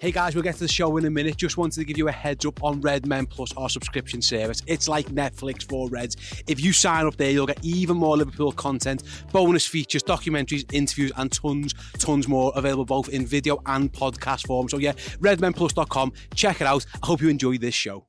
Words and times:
Hey 0.00 0.12
guys, 0.12 0.34
we'll 0.34 0.42
get 0.42 0.54
to 0.54 0.60
the 0.60 0.66
show 0.66 0.96
in 0.96 1.04
a 1.04 1.10
minute. 1.10 1.36
Just 1.36 1.58
wanted 1.58 1.78
to 1.78 1.84
give 1.84 1.98
you 1.98 2.08
a 2.08 2.12
heads 2.12 2.46
up 2.46 2.64
on 2.64 2.80
Red 2.80 3.04
Men 3.04 3.26
Plus, 3.26 3.54
our 3.54 3.68
subscription 3.68 4.22
service. 4.22 4.62
It's 4.66 4.88
like 4.88 5.08
Netflix 5.08 5.68
for 5.68 5.90
Reds. 5.90 6.16
If 6.46 6.58
you 6.58 6.72
sign 6.72 7.04
up 7.04 7.18
there, 7.18 7.30
you'll 7.30 7.44
get 7.44 7.62
even 7.62 7.98
more 7.98 8.16
Liverpool 8.16 8.50
content, 8.52 9.02
bonus 9.30 9.66
features, 9.66 10.02
documentaries, 10.02 10.64
interviews, 10.72 11.12
and 11.18 11.30
tons, 11.30 11.74
tons 11.98 12.26
more 12.28 12.50
available 12.56 12.86
both 12.86 13.10
in 13.10 13.26
video 13.26 13.60
and 13.66 13.92
podcast 13.92 14.46
form. 14.46 14.70
So 14.70 14.78
yeah, 14.78 14.92
redmenplus.com. 15.20 16.14
Check 16.34 16.62
it 16.62 16.66
out. 16.66 16.86
I 17.02 17.06
hope 17.06 17.20
you 17.20 17.28
enjoy 17.28 17.58
this 17.58 17.74
show. 17.74 18.06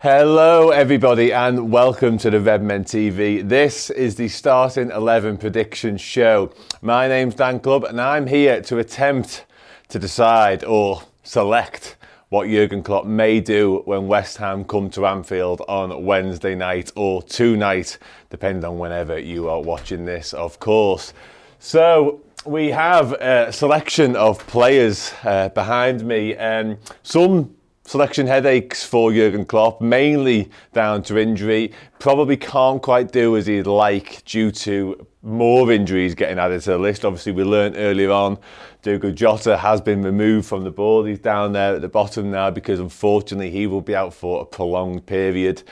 Hello, 0.00 0.68
everybody, 0.68 1.32
and 1.32 1.72
welcome 1.72 2.18
to 2.18 2.28
the 2.28 2.40
Red 2.40 2.62
Men 2.62 2.84
TV. 2.84 3.48
This 3.48 3.88
is 3.88 4.16
the 4.16 4.28
starting 4.28 4.90
11 4.90 5.38
prediction 5.38 5.96
show. 5.96 6.52
My 6.82 7.08
name's 7.08 7.36
Dan 7.36 7.60
Clubb, 7.60 7.84
and 7.84 7.98
I'm 7.98 8.26
here 8.26 8.60
to 8.60 8.76
attempt 8.78 9.46
to 9.88 9.98
decide 9.98 10.64
or 10.64 11.04
select 11.30 11.96
what 12.30 12.48
Jurgen 12.48 12.82
Klopp 12.82 13.06
may 13.06 13.38
do 13.38 13.82
when 13.84 14.08
West 14.08 14.38
Ham 14.38 14.64
come 14.64 14.90
to 14.90 15.06
Anfield 15.06 15.62
on 15.68 16.04
Wednesday 16.04 16.56
night 16.56 16.90
or 16.96 17.22
tonight, 17.22 17.98
depending 18.30 18.64
on 18.64 18.80
whenever 18.80 19.16
you 19.16 19.48
are 19.48 19.62
watching 19.62 20.04
this, 20.04 20.34
of 20.34 20.58
course. 20.58 21.12
So, 21.60 22.20
we 22.44 22.70
have 22.70 23.12
a 23.12 23.52
selection 23.52 24.16
of 24.16 24.44
players 24.48 25.12
uh, 25.22 25.50
behind 25.50 26.04
me. 26.04 26.34
Um, 26.36 26.78
some 27.04 27.54
selection 27.84 28.26
headaches 28.26 28.84
for 28.84 29.12
Jurgen 29.12 29.44
Klopp, 29.44 29.80
mainly 29.80 30.50
down 30.72 31.04
to 31.04 31.16
injury. 31.16 31.72
Probably 32.00 32.36
can't 32.36 32.82
quite 32.82 33.12
do 33.12 33.36
as 33.36 33.46
he'd 33.46 33.68
like 33.68 34.24
due 34.24 34.50
to 34.50 35.06
more 35.22 35.70
injuries 35.70 36.14
getting 36.14 36.38
added 36.38 36.62
to 36.62 36.70
the 36.70 36.78
list. 36.78 37.04
Obviously, 37.04 37.32
we 37.32 37.44
learned 37.44 37.76
earlier 37.76 38.10
on 38.10 38.38
Diogo 38.82 39.10
Jota 39.10 39.56
has 39.58 39.80
been 39.80 40.02
removed 40.02 40.48
from 40.48 40.64
the 40.64 40.70
board. 40.70 41.06
He's 41.06 41.18
down 41.18 41.52
there 41.52 41.74
at 41.74 41.82
the 41.82 41.88
bottom 41.88 42.30
now 42.30 42.50
because 42.50 42.80
unfortunately 42.80 43.50
he 43.50 43.66
will 43.66 43.82
be 43.82 43.94
out 43.94 44.14
for 44.14 44.40
a 44.42 44.44
prolonged 44.44 45.06
period. 45.06 45.62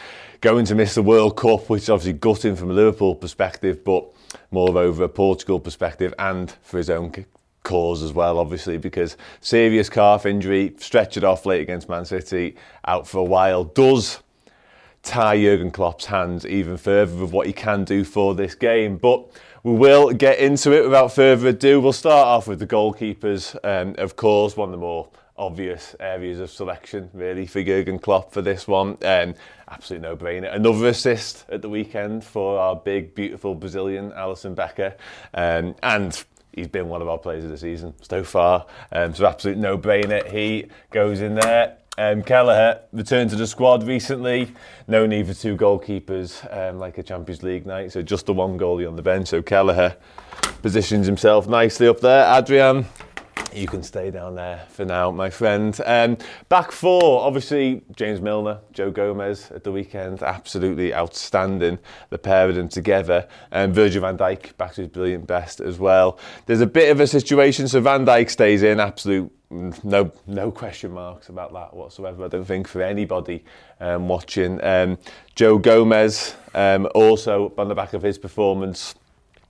Going 0.41 0.67
to 0.67 0.75
miss 0.75 0.95
the 0.95 1.03
World 1.03 1.37
Cup, 1.37 1.69
which 1.71 1.85
is 1.85 1.91
obviously 1.91 2.13
gutting 2.13 2.57
from 2.57 2.71
a 2.71 2.75
Liverpool 2.75 3.15
perspective, 3.15 3.85
but 3.85 4.07
moreover 4.51 5.05
a 5.05 5.09
Portugal 5.09 5.59
perspective 5.59 6.13
and 6.19 6.51
for 6.63 6.77
his 6.77 6.91
own 6.91 7.13
cause 7.63 8.03
as 8.03 8.13
well, 8.13 8.39
obviously, 8.39 8.79
because 8.79 9.17
serious 9.41 9.89
calf 9.89 10.27
injury, 10.27 10.75
stretched 10.79 11.23
off 11.25 11.47
late 11.47 11.61
against 11.61 11.89
Man 11.89 12.05
City, 12.05 12.57
out 12.87 13.07
for 13.07 13.19
a 13.19 13.25
while, 13.25 13.65
does 13.65 14.23
tie 15.03 15.41
Jurgen 15.41 15.71
Klopp's 15.71 16.07
hands 16.07 16.45
even 16.47 16.77
further 16.77 17.17
with 17.17 17.33
what 17.33 17.47
he 17.47 17.53
can 17.53 17.85
do 17.85 18.05
for 18.05 18.35
this 18.35 18.55
game. 18.55 18.97
But 18.97 19.31
we 19.63 19.73
will 19.73 20.13
get 20.13 20.39
into 20.39 20.73
it 20.73 20.85
without 20.85 21.13
further 21.13 21.49
ado. 21.49 21.81
We'll 21.81 21.93
start 21.93 22.27
off 22.27 22.47
with 22.47 22.59
the 22.59 22.67
goalkeepers, 22.67 23.57
um, 23.65 23.95
of 23.99 24.17
course, 24.17 24.57
one 24.57 24.69
of 24.69 24.73
the 24.73 24.79
more 24.79 25.09
obvious 25.37 25.95
areas 26.01 26.41
of 26.41 26.51
selection, 26.51 27.11
really, 27.13 27.47
for 27.47 27.63
Jurgen 27.63 27.99
Klopp 27.99 28.33
for 28.33 28.43
this 28.43 28.67
one. 28.67 28.99
Um, 29.03 29.35
absolute 29.69 30.03
no-brainer. 30.03 30.53
Another 30.55 30.89
assist 30.89 31.45
at 31.49 31.63
the 31.63 31.69
weekend 31.69 32.25
for 32.25 32.59
our 32.59 32.75
big, 32.75 33.15
beautiful 33.15 33.55
Brazilian, 33.55 34.11
Alisson 34.13 34.55
Becker. 34.55 34.97
Um, 35.35 35.77
and 35.83 36.25
he's 36.53 36.69
been 36.69 36.89
one 36.89 37.03
of 37.03 37.09
our 37.09 37.19
players 37.19 37.45
of 37.45 37.51
the 37.51 37.59
season 37.59 37.95
so 38.03 38.25
far. 38.25 38.67
Um, 38.91 39.15
so 39.15 39.27
absolute 39.27 39.59
no-brainer. 39.59 40.29
He 40.31 40.67
goes 40.91 41.21
in 41.21 41.37
there. 41.37 41.77
Um, 41.99 42.23
Kelleher 42.23 42.81
returned 42.93 43.31
to 43.31 43.37
the 43.37 43.47
squad 43.49 43.83
recently. 43.83 44.55
No 44.87 45.05
need 45.05 45.27
for 45.27 45.35
two 45.35 45.57
goalkeepers 45.57 46.47
um, 46.57 46.79
like 46.79 46.97
a 46.97 47.03
Champions 47.03 47.43
League 47.43 47.67
night, 47.67 47.91
so 47.91 48.03
just 48.03 48.27
the 48.27 48.33
one 48.33 48.57
goalie 48.57 48.87
on 48.87 48.95
the 48.95 49.03
bench. 49.03 49.27
So 49.27 49.43
Kelleher 49.43 49.97
positions 50.63 51.07
himself 51.07 51.49
nicely 51.49 51.89
up 51.89 51.99
there. 51.99 52.25
Adrian 52.39 52.87
you 53.55 53.67
can 53.67 53.83
stay 53.83 54.11
down 54.11 54.35
there 54.35 54.65
for 54.69 54.85
now, 54.85 55.11
my 55.11 55.31
friend. 55.31 55.79
Um, 55.85 56.19
back 56.49 56.73
four, 56.73 57.23
obviously, 57.23 57.83
James 57.97 58.21
Milner, 58.21 58.61
Joe 58.73 58.91
Gomez 58.91 59.51
at 59.51 59.65
the 59.65 59.73
weekend, 59.73 60.23
absolutely 60.23 60.95
outstanding. 60.95 61.79
The 62.11 62.19
pair 62.19 62.49
of 62.49 62.55
them 62.55 62.69
together. 62.69 63.29
And 63.51 63.75
Virgil 63.75 64.03
van 64.03 64.19
Dijk 64.19 64.57
back 64.57 64.75
to 64.75 64.83
his 64.83 64.91
brilliant 64.91 65.27
best 65.27 65.61
as 65.61 65.79
well. 65.79 66.19
There's 66.47 66.61
a 66.61 66.67
bit 66.67 66.91
of 66.91 67.01
a 67.01 67.07
situation, 67.07 67.69
so 67.69 67.81
Van 67.81 68.05
Dijk 68.05 68.31
stays 68.31 68.63
in, 68.63 68.81
absolute 68.81 69.33
no 69.51 70.13
no 70.27 70.51
question 70.51 70.93
marks 70.93 71.31
about 71.31 71.53
that 71.55 71.73
whatsoever. 71.73 72.25
I 72.25 72.29
don't 72.29 72.45
think 72.45 72.69
for 72.69 72.83
anybody 72.83 73.45
um, 73.81 74.07
watching. 74.07 74.63
Um, 74.63 74.99
Joe 75.35 75.59
Gomez 75.59 76.35
um, 76.55 76.87
also 76.95 77.55
on 77.57 77.69
the 77.69 77.75
back 77.75 77.95
of 77.95 78.03
his 78.03 78.19
performance 78.19 78.95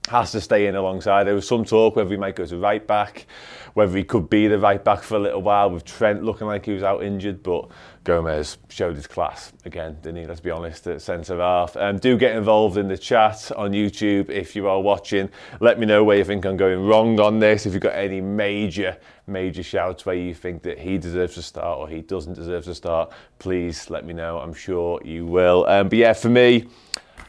has 0.09 0.31
to 0.33 0.41
stay 0.41 0.67
in 0.67 0.75
alongside. 0.75 1.23
There 1.23 1.35
was 1.35 1.47
some 1.47 1.63
talk 1.63 1.95
whether 1.95 2.09
he 2.09 2.17
might 2.17 2.35
go 2.35 2.45
to 2.45 2.57
right 2.57 2.85
back, 2.85 3.27
whether 3.73 3.95
he 3.95 4.03
could 4.03 4.29
be 4.29 4.47
the 4.47 4.59
right 4.59 4.83
back 4.83 5.03
for 5.03 5.15
a 5.15 5.19
little 5.19 5.41
while 5.41 5.69
with 5.69 5.85
Trent 5.85 6.23
looking 6.23 6.47
like 6.47 6.65
he 6.65 6.73
was 6.73 6.83
out 6.83 7.03
injured, 7.03 7.43
but 7.43 7.69
Gomez 8.03 8.57
showed 8.69 8.95
his 8.95 9.05
class 9.05 9.53
again, 9.65 9.97
didn't 10.01 10.21
he? 10.21 10.25
Let's 10.25 10.39
be 10.39 10.49
honest, 10.49 10.87
at 10.87 11.01
centre 11.01 11.37
half. 11.37 11.77
Um, 11.77 11.97
do 11.97 12.17
get 12.17 12.35
involved 12.35 12.77
in 12.77 12.87
the 12.87 12.97
chat 12.97 13.51
on 13.55 13.71
YouTube 13.71 14.29
if 14.29 14.55
you 14.55 14.67
are 14.67 14.81
watching. 14.81 15.29
Let 15.59 15.79
me 15.79 15.85
know 15.85 16.03
where 16.03 16.17
you 16.17 16.23
think 16.23 16.45
I'm 16.45 16.57
going 16.57 16.85
wrong 16.87 17.19
on 17.19 17.39
this. 17.39 17.65
If 17.65 17.73
you've 17.73 17.83
got 17.83 17.95
any 17.95 18.19
major, 18.19 18.97
major 19.27 19.61
shouts 19.61 20.05
where 20.05 20.15
you 20.15 20.33
think 20.33 20.63
that 20.63 20.79
he 20.79 20.97
deserves 20.97 21.35
to 21.35 21.43
start 21.43 21.77
or 21.77 21.87
he 21.87 22.01
doesn't 22.01 22.33
deserve 22.33 22.65
to 22.65 22.73
start, 22.73 23.11
please 23.37 23.89
let 23.89 24.05
me 24.05 24.13
know. 24.13 24.39
I'm 24.39 24.53
sure 24.53 24.99
you 25.05 25.25
will. 25.25 25.65
Um, 25.67 25.89
but 25.89 25.99
yeah, 25.99 26.13
for 26.13 26.29
me, 26.29 26.67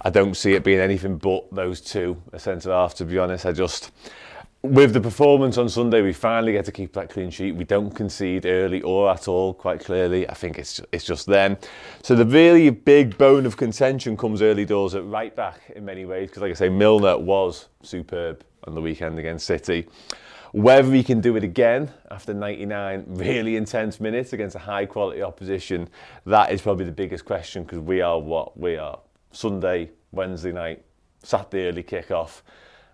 I 0.02 0.10
don't 0.10 0.34
see 0.34 0.54
it 0.54 0.64
being 0.64 0.80
anything 0.80 1.18
but 1.18 1.52
those 1.52 1.80
two, 1.80 2.22
a 2.32 2.38
centre 2.38 2.70
half, 2.70 2.94
to 2.94 3.04
be 3.04 3.18
honest. 3.18 3.44
I 3.44 3.52
just, 3.52 3.90
with 4.62 4.94
the 4.94 5.00
performance 5.00 5.58
on 5.58 5.68
Sunday, 5.68 6.00
we 6.00 6.14
finally 6.14 6.52
get 6.52 6.64
to 6.66 6.72
keep 6.72 6.94
that 6.94 7.10
clean 7.10 7.30
sheet. 7.30 7.52
We 7.52 7.64
don't 7.64 7.90
concede 7.90 8.46
early 8.46 8.80
or 8.80 9.10
at 9.10 9.28
all, 9.28 9.52
quite 9.52 9.84
clearly. 9.84 10.28
I 10.28 10.34
think 10.34 10.58
it's 10.58 10.80
it's 10.92 11.04
just 11.04 11.26
them. 11.26 11.58
So 12.02 12.14
the 12.14 12.24
really 12.24 12.70
big 12.70 13.18
bone 13.18 13.44
of 13.44 13.58
contention 13.58 14.16
comes 14.16 14.40
early 14.40 14.64
doors 14.64 14.94
at 14.94 15.04
right 15.04 15.36
back 15.36 15.60
in 15.76 15.84
many 15.84 16.06
ways, 16.06 16.30
because 16.30 16.42
like 16.42 16.50
I 16.52 16.54
say, 16.54 16.68
Milner 16.70 17.18
was 17.18 17.68
superb 17.82 18.42
on 18.64 18.74
the 18.74 18.80
weekend 18.80 19.18
against 19.18 19.46
City. 19.46 19.86
Whether 20.52 20.92
he 20.92 21.04
can 21.04 21.20
do 21.20 21.36
it 21.36 21.44
again 21.44 21.92
after 22.10 22.34
99 22.34 23.04
really 23.06 23.56
intense 23.56 24.00
minutes 24.00 24.32
against 24.32 24.56
a 24.56 24.58
high 24.58 24.84
quality 24.84 25.22
opposition, 25.22 25.88
that 26.26 26.50
is 26.50 26.60
probably 26.60 26.86
the 26.86 26.92
biggest 26.92 27.24
question 27.24 27.62
because 27.62 27.78
we 27.78 28.00
are 28.00 28.18
what 28.18 28.58
we 28.58 28.76
are 28.76 28.98
Sunday, 29.32 29.90
Wednesday 30.12 30.52
night, 30.52 30.84
Saturday 31.22 31.68
early 31.68 31.82
kick-off, 31.82 32.42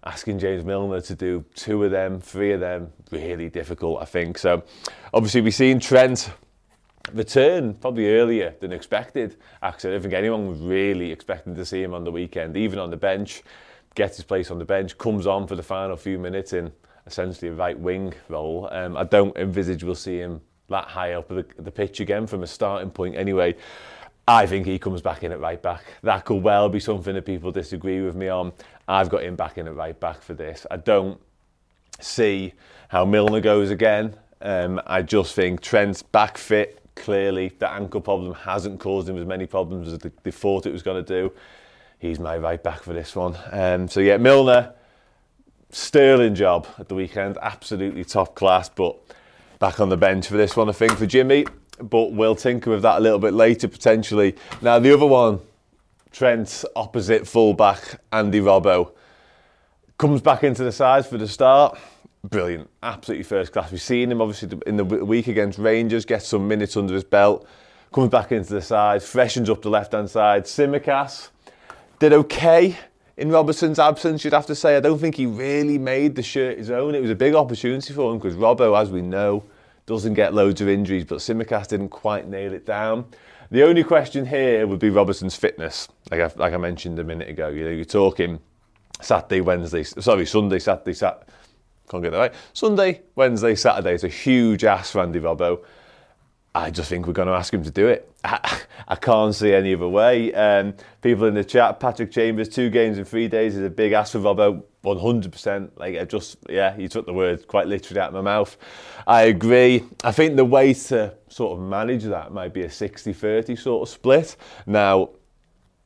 asking 0.05 0.39
James 0.39 0.65
Milner 0.65 1.01
to 1.01 1.15
do 1.15 1.45
two 1.55 1.83
of 1.85 1.91
them, 1.91 2.21
three 2.21 2.53
of 2.53 2.61
them, 2.61 2.93
really 3.11 3.49
difficult, 3.49 4.01
I 4.03 4.05
think. 4.05 4.39
So, 4.39 4.63
obviously, 5.13 5.41
we've 5.41 5.55
seen 5.55 5.81
Trent 5.81 6.31
return 7.13 7.75
probably 7.75 8.13
earlier 8.13 8.55
than 8.61 8.73
expected. 8.73 9.37
Actually, 9.63 9.91
I 9.91 9.93
don't 9.95 10.03
think 10.03 10.15
anyone 10.15 10.49
was 10.49 10.59
really 10.59 11.13
expecting 11.13 11.55
to 11.55 11.65
see 11.65 11.83
him 11.83 11.95
on 11.95 12.05
the 12.05 12.13
weekend, 12.13 12.57
even 12.57 12.79
on 12.79 12.91
the 12.91 12.97
bench. 12.97 13.43
Gets 13.95 14.17
his 14.17 14.25
place 14.25 14.51
on 14.51 14.59
the 14.59 14.65
bench, 14.65 14.99
comes 14.99 15.27
on 15.27 15.47
for 15.47 15.55
the 15.55 15.63
final 15.63 15.97
few 15.97 16.19
minutes 16.19 16.53
in 16.53 16.71
essentially 17.07 17.49
a 17.49 17.55
right 17.55 17.79
wing 17.79 18.13
role. 18.29 18.69
Um, 18.71 18.97
I 18.97 19.05
don't 19.05 19.37
envisage 19.37 19.83
we'll 19.85 19.95
see 19.95 20.19
him 20.19 20.41
that 20.69 20.87
high 20.87 21.13
up 21.13 21.29
the, 21.29 21.47
the 21.59 21.71
pitch 21.71 22.01
again 22.01 22.27
from 22.27 22.43
a 22.43 22.47
starting 22.47 22.91
point 22.91 23.17
anyway. 23.17 23.55
I 24.29 24.47
think 24.47 24.67
he 24.67 24.79
comes 24.79 25.03
back 25.03 25.23
in 25.23 25.31
at 25.31 25.41
right 25.41 25.63
back. 25.63 25.85
That 26.03 26.25
could 26.25 26.43
well 26.43 26.69
be 26.69 26.81
something 26.81 27.15
that 27.15 27.25
people 27.25 27.53
disagree 27.53 28.03
with 28.03 28.17
me 28.17 28.29
on. 28.29 28.53
I've 28.89 29.09
got 29.09 29.23
him 29.23 29.37
back 29.37 29.57
in 29.57 29.69
at 29.69 29.77
right 29.77 29.99
back 29.99 30.21
for 30.21 30.35
this. 30.35 30.67
I 30.71 30.79
don't 30.79 31.21
see 32.01 32.53
how 32.89 33.05
Milner 33.05 33.41
goes 33.41 33.71
again. 33.71 34.17
Um, 34.41 34.81
I 34.87 35.03
just 35.03 35.35
think 35.35 35.61
Trent's 35.61 36.03
back 36.03 36.39
fit, 36.39 36.81
clearly. 36.97 37.53
The 37.59 37.71
ankle 37.71 38.01
problem 38.01 38.35
hasn't 38.35 38.81
caused 38.81 39.09
him 39.09 39.17
as 39.17 39.25
many 39.25 39.47
problems 39.47 39.93
as 39.93 39.99
they, 40.01 40.31
thought 40.31 40.67
it 40.67 40.73
was 40.73 40.83
going 40.83 41.05
to 41.05 41.23
do. 41.23 41.33
He's 41.99 42.19
my 42.19 42.37
right 42.37 42.63
back 42.63 42.83
for 42.83 42.93
this 42.93 43.15
one. 43.15 43.37
Um, 43.53 43.89
so 43.89 44.01
yeah, 44.01 44.17
Milner, 44.17 44.75
sterling 45.71 46.35
job 46.35 46.67
at 46.79 46.89
the 46.89 46.95
weekend, 46.95 47.39
absolutely 47.41 48.05
top 48.05 48.35
class, 48.35 48.69
but 48.69 48.97
back 49.61 49.79
on 49.81 49.89
the 49.89 49.97
bench 49.97 50.27
for 50.27 50.37
this 50.37 50.57
one, 50.57 50.69
I 50.69 50.73
think, 50.73 50.93
for 50.93 51.07
Jimmy. 51.07 51.47
But 51.81 52.13
we'll 52.13 52.35
tinker 52.35 52.71
with 52.71 52.83
that 52.83 52.99
a 52.99 53.01
little 53.01 53.19
bit 53.19 53.35
later, 53.35 53.69
potentially. 53.69 54.35
Now, 54.63 54.79
the 54.79 54.95
other 54.95 55.07
one, 55.07 55.41
Trent 56.11 56.65
opposite 56.75 57.27
fullback, 57.27 58.01
Andy 58.11 58.41
Robbo, 58.41 58.93
comes 59.99 60.21
back 60.21 60.45
into 60.45 60.65
the 60.65 60.73
side 60.73 61.05
for 61.07 61.19
the 61.19 61.29
start. 61.29 61.79
Brilliant, 62.25 62.71
absolutely 62.83 63.25
first 63.25 63.53
class. 63.53 63.71
We've 63.71 63.81
seen 63.81 64.11
him 64.11 64.21
obviously 64.21 64.59
in 64.67 64.77
the 64.77 64.85
week 64.85 65.29
against 65.29 65.59
Rangers, 65.59 66.05
gets 66.05 66.27
some 66.27 66.49
minutes 66.49 66.77
under 66.77 66.95
his 66.95 67.05
belt, 67.05 67.47
comes 67.93 68.09
back 68.09 68.33
into 68.33 68.55
the 68.55 68.63
side, 68.63 69.03
freshens 69.03 69.49
up 69.51 69.63
the 69.63 69.71
left 69.71 69.93
hand 69.93 70.11
side. 70.11 70.45
Tsimikas 70.45 71.29
did 71.99 72.13
okay 72.13 72.77
in 73.17 73.31
Robertson's 73.31 73.79
absence, 73.79 74.25
you'd 74.25 74.33
have 74.33 74.47
to 74.47 74.55
say. 74.55 74.77
I 74.77 74.81
don't 74.81 74.99
think 74.99 75.15
he 75.15 75.27
really 75.27 75.79
made 75.79 76.17
the 76.17 76.23
shirt 76.23 76.59
his 76.59 76.71
own. 76.71 76.95
It 76.95 77.01
was 77.01 77.11
a 77.11 77.15
big 77.15 77.35
opportunity 77.35 77.95
for 77.95 78.13
him 78.13 78.19
because 78.19 78.37
Robbo, 78.37 78.79
as 78.81 78.91
we 78.91 79.03
know, 79.03 79.45
doesn't 79.87 80.15
get 80.15 80.35
loads 80.35 80.61
of 80.61 80.69
injuries, 80.69 81.05
but 81.05 81.19
Tsimikas 81.19 81.69
didn't 81.69 81.91
quite 81.91 82.29
nail 82.29 82.53
it 82.53 82.67
down. 82.67 83.07
The 83.51 83.63
only 83.63 83.85
question 83.85 84.27
here 84.27 84.67
would 84.67 84.81
be 84.81 84.91
Robertson's 84.91 85.37
fitness, 85.37 85.89
like 86.11 86.21
I, 86.21 86.31
like 86.37 86.53
I 86.53 86.57
mentioned 86.57 86.99
a 86.99 87.05
minute 87.05 87.29
ago. 87.29 87.49
You 87.49 87.65
know, 87.65 87.71
you're 87.71 87.85
talking 87.85 88.41
Saturday, 89.01 89.41
Wednesday, 89.41 89.85
sorry, 89.85 90.27
Sunday, 90.27 90.59
Saturday, 90.59 90.95
Sat. 90.95 91.29
Can't 91.89 92.03
get 92.03 92.11
that 92.11 92.19
right. 92.19 92.35
Sunday, 92.53 93.03
Wednesday, 93.15 93.55
Saturday. 93.55 93.95
It's 93.95 94.03
a 94.03 94.09
huge 94.09 94.65
ass 94.65 94.91
for 94.91 95.03
Andy 95.03 95.21
Robbo. 95.21 95.65
I 96.57 96.71
just 96.71 96.89
think 96.89 97.07
we're 97.07 97.13
going 97.13 97.29
to 97.29 97.35
ask 97.35 97.53
him 97.53 97.63
to 97.65 97.71
do 97.71 97.87
it. 97.89 98.11
I, 98.25 98.61
I 98.89 98.97
can't 98.97 99.35
see 99.35 99.53
any 99.53 99.75
other 99.75 99.89
way. 99.89 100.33
Um, 100.33 100.73
people 101.03 101.27
in 101.27 101.35
the 101.35 101.45
chat, 101.45 101.79
Patrick 101.79 102.11
Chambers, 102.11 102.49
two 102.49 102.71
games 102.71 102.97
in 102.97 103.05
three 103.05 103.29
days 103.29 103.57
is 103.57 103.63
a 103.63 103.69
big 103.69 103.93
ask 103.93 104.13
for 104.13 104.21
Robbo. 104.21 104.63
100%. 104.83 105.71
Like, 105.77 105.99
I 105.99 106.05
just, 106.05 106.39
yeah, 106.49 106.75
he 106.75 106.89
took 106.89 107.05
the 107.05 107.13
words 107.13 107.45
quite 107.45 107.67
literally 107.67 108.01
out 108.01 108.09
of 108.09 108.15
my 108.15 108.23
mouth. 108.23 108.57
I 109.07 109.25
agree. 109.25 109.85
I 110.03 110.13
think 110.13 110.37
the 110.37 110.47
way 110.47 110.73
to 110.73 111.15
sort 111.29 111.59
of 111.59 111.65
manage 111.65 112.05
that 112.05 112.33
might 112.33 112.55
be 112.55 112.63
a 112.63 112.71
60 112.71 113.13
30 113.13 113.55
sort 113.57 113.87
of 113.87 113.93
split. 113.93 114.37
Now, 114.65 115.11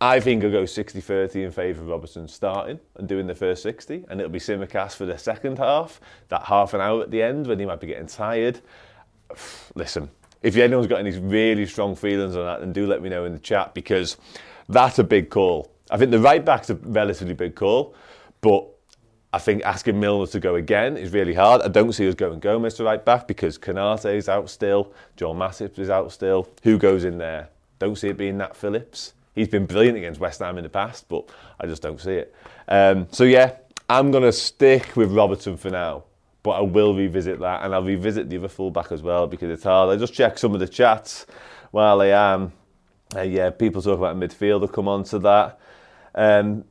I 0.00 0.20
think 0.20 0.44
I'll 0.44 0.52
go 0.52 0.66
60 0.66 1.00
30 1.00 1.42
in 1.42 1.50
favour 1.50 1.82
of 1.82 1.88
Robertson 1.88 2.28
starting 2.28 2.78
and 2.94 3.08
doing 3.08 3.26
the 3.26 3.34
first 3.34 3.64
60, 3.64 4.04
and 4.08 4.20
it'll 4.20 4.30
be 4.30 4.38
Tsimikas 4.38 4.92
for 4.92 5.04
the 5.04 5.18
second 5.18 5.58
half, 5.58 6.00
that 6.28 6.44
half 6.44 6.74
an 6.74 6.80
hour 6.80 7.02
at 7.02 7.10
the 7.10 7.22
end 7.22 7.48
when 7.48 7.58
he 7.58 7.66
might 7.66 7.80
be 7.80 7.88
getting 7.88 8.06
tired. 8.06 8.60
Listen, 9.74 10.10
if 10.42 10.56
anyone's 10.56 10.86
got 10.86 11.00
any 11.00 11.16
really 11.18 11.66
strong 11.66 11.94
feelings 11.94 12.36
on 12.36 12.44
that, 12.44 12.60
then 12.60 12.72
do 12.72 12.86
let 12.86 13.02
me 13.02 13.08
know 13.08 13.24
in 13.24 13.32
the 13.32 13.38
chat 13.38 13.74
because 13.74 14.16
that's 14.68 14.98
a 14.98 15.04
big 15.04 15.30
call. 15.30 15.70
I 15.90 15.96
think 15.96 16.10
the 16.10 16.20
right 16.20 16.44
back's 16.44 16.70
a 16.70 16.76
relatively 16.76 17.34
big 17.34 17.54
call, 17.54 17.94
but 18.40 18.66
I 19.32 19.38
think 19.38 19.62
asking 19.64 20.00
Milner 20.00 20.26
to 20.28 20.40
go 20.40 20.54
again 20.54 20.96
is 20.96 21.12
really 21.12 21.34
hard. 21.34 21.62
I 21.62 21.68
don't 21.68 21.92
see 21.92 22.08
us 22.08 22.14
going 22.14 22.40
Gomez 22.40 22.74
to 22.74 22.84
right 22.84 23.04
back 23.04 23.28
because 23.28 23.58
Konate 23.58 24.14
is 24.14 24.28
out 24.28 24.48
still, 24.48 24.92
Joel 25.16 25.34
Matip 25.34 25.78
is 25.78 25.90
out 25.90 26.10
still. 26.12 26.48
Who 26.62 26.78
goes 26.78 27.04
in 27.04 27.18
there? 27.18 27.48
Don't 27.78 27.96
see 27.96 28.08
it 28.08 28.16
being 28.16 28.38
Nat 28.38 28.56
Phillips. 28.56 29.14
He's 29.34 29.48
been 29.48 29.66
brilliant 29.66 29.96
against 29.96 30.20
West 30.20 30.40
Ham 30.40 30.58
in 30.58 30.64
the 30.64 30.70
past, 30.70 31.08
but 31.08 31.28
I 31.60 31.66
just 31.66 31.82
don't 31.82 32.00
see 32.00 32.12
it. 32.12 32.34
Um, 32.66 33.06
so 33.12 33.24
yeah, 33.24 33.56
I'm 33.88 34.10
going 34.10 34.24
to 34.24 34.32
stick 34.32 34.96
with 34.96 35.12
Robertson 35.12 35.56
for 35.56 35.70
now 35.70 36.04
but 36.42 36.52
I 36.52 36.60
will 36.60 36.94
revisit 36.94 37.38
that 37.40 37.64
and 37.64 37.74
I'll 37.74 37.82
revisit 37.82 38.30
the 38.30 38.38
other 38.38 38.48
fullback 38.48 38.92
as 38.92 39.02
well 39.02 39.26
because 39.26 39.50
it's 39.50 39.64
hard. 39.64 39.90
I 39.90 39.98
just 39.98 40.14
check 40.14 40.38
some 40.38 40.54
of 40.54 40.60
the 40.60 40.68
chats 40.68 41.26
while 41.70 42.00
I 42.00 42.06
am. 42.06 42.52
Uh, 43.14 43.22
yeah, 43.22 43.50
people 43.50 43.82
talk 43.82 43.98
about 43.98 44.16
midfielder, 44.16 44.72
come 44.72 44.88
on 44.88 45.04
to 45.04 45.18
that. 45.20 45.60
Um, 46.14 46.64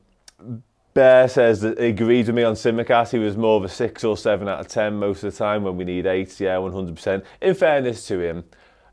Bear 0.93 1.27
says 1.27 1.61
that 1.61 1.79
he 1.79 1.87
agreed 1.87 2.27
with 2.27 2.35
me 2.35 2.43
on 2.43 2.55
Simicast. 2.55 3.11
He 3.11 3.19
was 3.19 3.37
more 3.37 3.57
of 3.57 3.63
a 3.63 3.69
6 3.69 4.03
or 4.03 4.17
7 4.17 4.47
out 4.47 4.59
of 4.59 4.67
10 4.67 4.95
most 4.95 5.23
of 5.23 5.31
the 5.31 5.37
time 5.37 5.63
when 5.63 5.77
we 5.77 5.85
need 5.85 6.05
8. 6.05 6.39
Yeah, 6.39 6.55
100%. 6.55 7.23
In 7.41 7.53
fairness 7.53 8.07
to 8.07 8.19
him, 8.19 8.43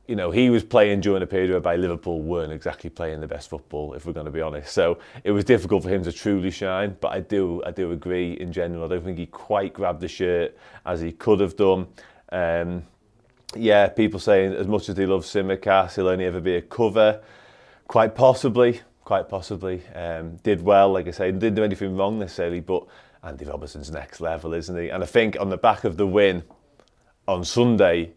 you 0.08 0.14
know, 0.14 0.30
he 0.30 0.50
was 0.50 0.62
playing 0.62 1.00
during 1.00 1.22
a 1.22 1.26
period 1.26 1.50
whereby 1.50 1.76
Liverpool 1.76 2.20
weren't 2.22 2.52
exactly 2.52 2.90
playing 2.90 3.20
the 3.20 3.26
best 3.26 3.50
football, 3.50 3.94
if 3.94 4.06
we're 4.06 4.12
going 4.12 4.26
to 4.26 4.32
be 4.32 4.40
honest. 4.40 4.72
So 4.72 4.98
it 5.24 5.32
was 5.32 5.44
difficult 5.44 5.82
for 5.82 5.88
him 5.88 6.04
to 6.04 6.12
truly 6.12 6.50
shine. 6.50 6.96
But 7.00 7.08
I 7.08 7.20
do, 7.20 7.62
I 7.64 7.72
do 7.72 7.92
agree 7.92 8.34
in 8.34 8.52
general. 8.52 8.84
I 8.84 8.88
don't 8.88 9.04
think 9.04 9.18
he 9.18 9.26
quite 9.26 9.72
grabbed 9.72 10.00
the 10.00 10.08
shirt 10.08 10.56
as 10.84 11.00
he 11.00 11.12
could 11.12 11.40
have 11.40 11.56
done. 11.56 11.88
Um, 12.30 12.84
yeah, 13.54 13.88
people 13.88 14.20
saying 14.20 14.54
as 14.54 14.66
much 14.66 14.88
as 14.88 14.94
they 14.94 15.06
love 15.06 15.24
Simicast, 15.24 15.96
he'll 15.96 16.08
only 16.08 16.24
ever 16.24 16.40
be 16.40 16.56
a 16.56 16.62
cover. 16.62 17.20
Quite 17.88 18.14
possibly, 18.14 18.80
quite 19.04 19.28
possibly. 19.28 19.82
Um, 19.94 20.36
did 20.36 20.62
well, 20.62 20.92
like 20.92 21.08
I 21.08 21.12
say, 21.12 21.32
didn't 21.32 21.54
do 21.54 21.64
anything 21.64 21.96
wrong 21.96 22.18
necessarily, 22.18 22.60
but 22.60 22.86
Andy 23.24 23.44
Robertson's 23.44 23.90
next 23.90 24.20
level, 24.20 24.54
isn't 24.54 24.76
he? 24.76 24.88
And 24.88 25.02
I 25.02 25.06
think 25.06 25.36
on 25.40 25.48
the 25.48 25.56
back 25.56 25.84
of 25.84 25.96
the 25.96 26.06
win 26.06 26.44
on 27.26 27.44
Sunday, 27.44 28.12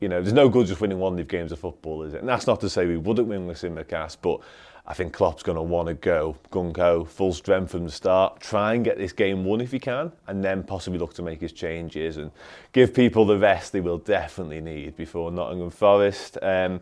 you 0.00 0.08
know, 0.08 0.20
there's 0.20 0.32
no 0.32 0.48
good 0.48 0.66
just 0.66 0.80
winning 0.80 0.98
one 0.98 1.12
of 1.12 1.16
these 1.16 1.26
games 1.26 1.52
of 1.52 1.58
football, 1.58 2.02
is 2.02 2.14
it? 2.14 2.20
And 2.20 2.28
that's 2.28 2.46
not 2.46 2.60
to 2.60 2.70
say 2.70 2.86
we 2.86 2.96
wouldn't 2.96 3.28
win 3.28 3.46
with 3.46 3.58
Tsimikas, 3.58 4.16
but 4.20 4.40
I 4.86 4.94
think 4.94 5.12
Klopp's 5.12 5.42
going 5.42 5.56
to 5.56 5.62
want 5.62 5.88
to 5.88 5.94
go 5.94 6.36
gung 6.50 6.76
ho, 6.76 7.04
full 7.04 7.32
strength 7.32 7.72
from 7.72 7.84
the 7.84 7.90
start, 7.90 8.40
try 8.40 8.74
and 8.74 8.84
get 8.84 8.98
this 8.98 9.12
game 9.12 9.44
won 9.44 9.60
if 9.60 9.72
he 9.72 9.78
can, 9.78 10.10
and 10.26 10.42
then 10.42 10.62
possibly 10.62 10.98
look 10.98 11.14
to 11.14 11.22
make 11.22 11.40
his 11.40 11.52
changes 11.52 12.16
and 12.16 12.30
give 12.72 12.94
people 12.94 13.24
the 13.24 13.38
rest 13.38 13.72
they 13.72 13.80
will 13.80 13.98
definitely 13.98 14.60
need 14.60 14.96
before 14.96 15.30
Nottingham 15.30 15.70
Forest. 15.70 16.38
Um, 16.42 16.80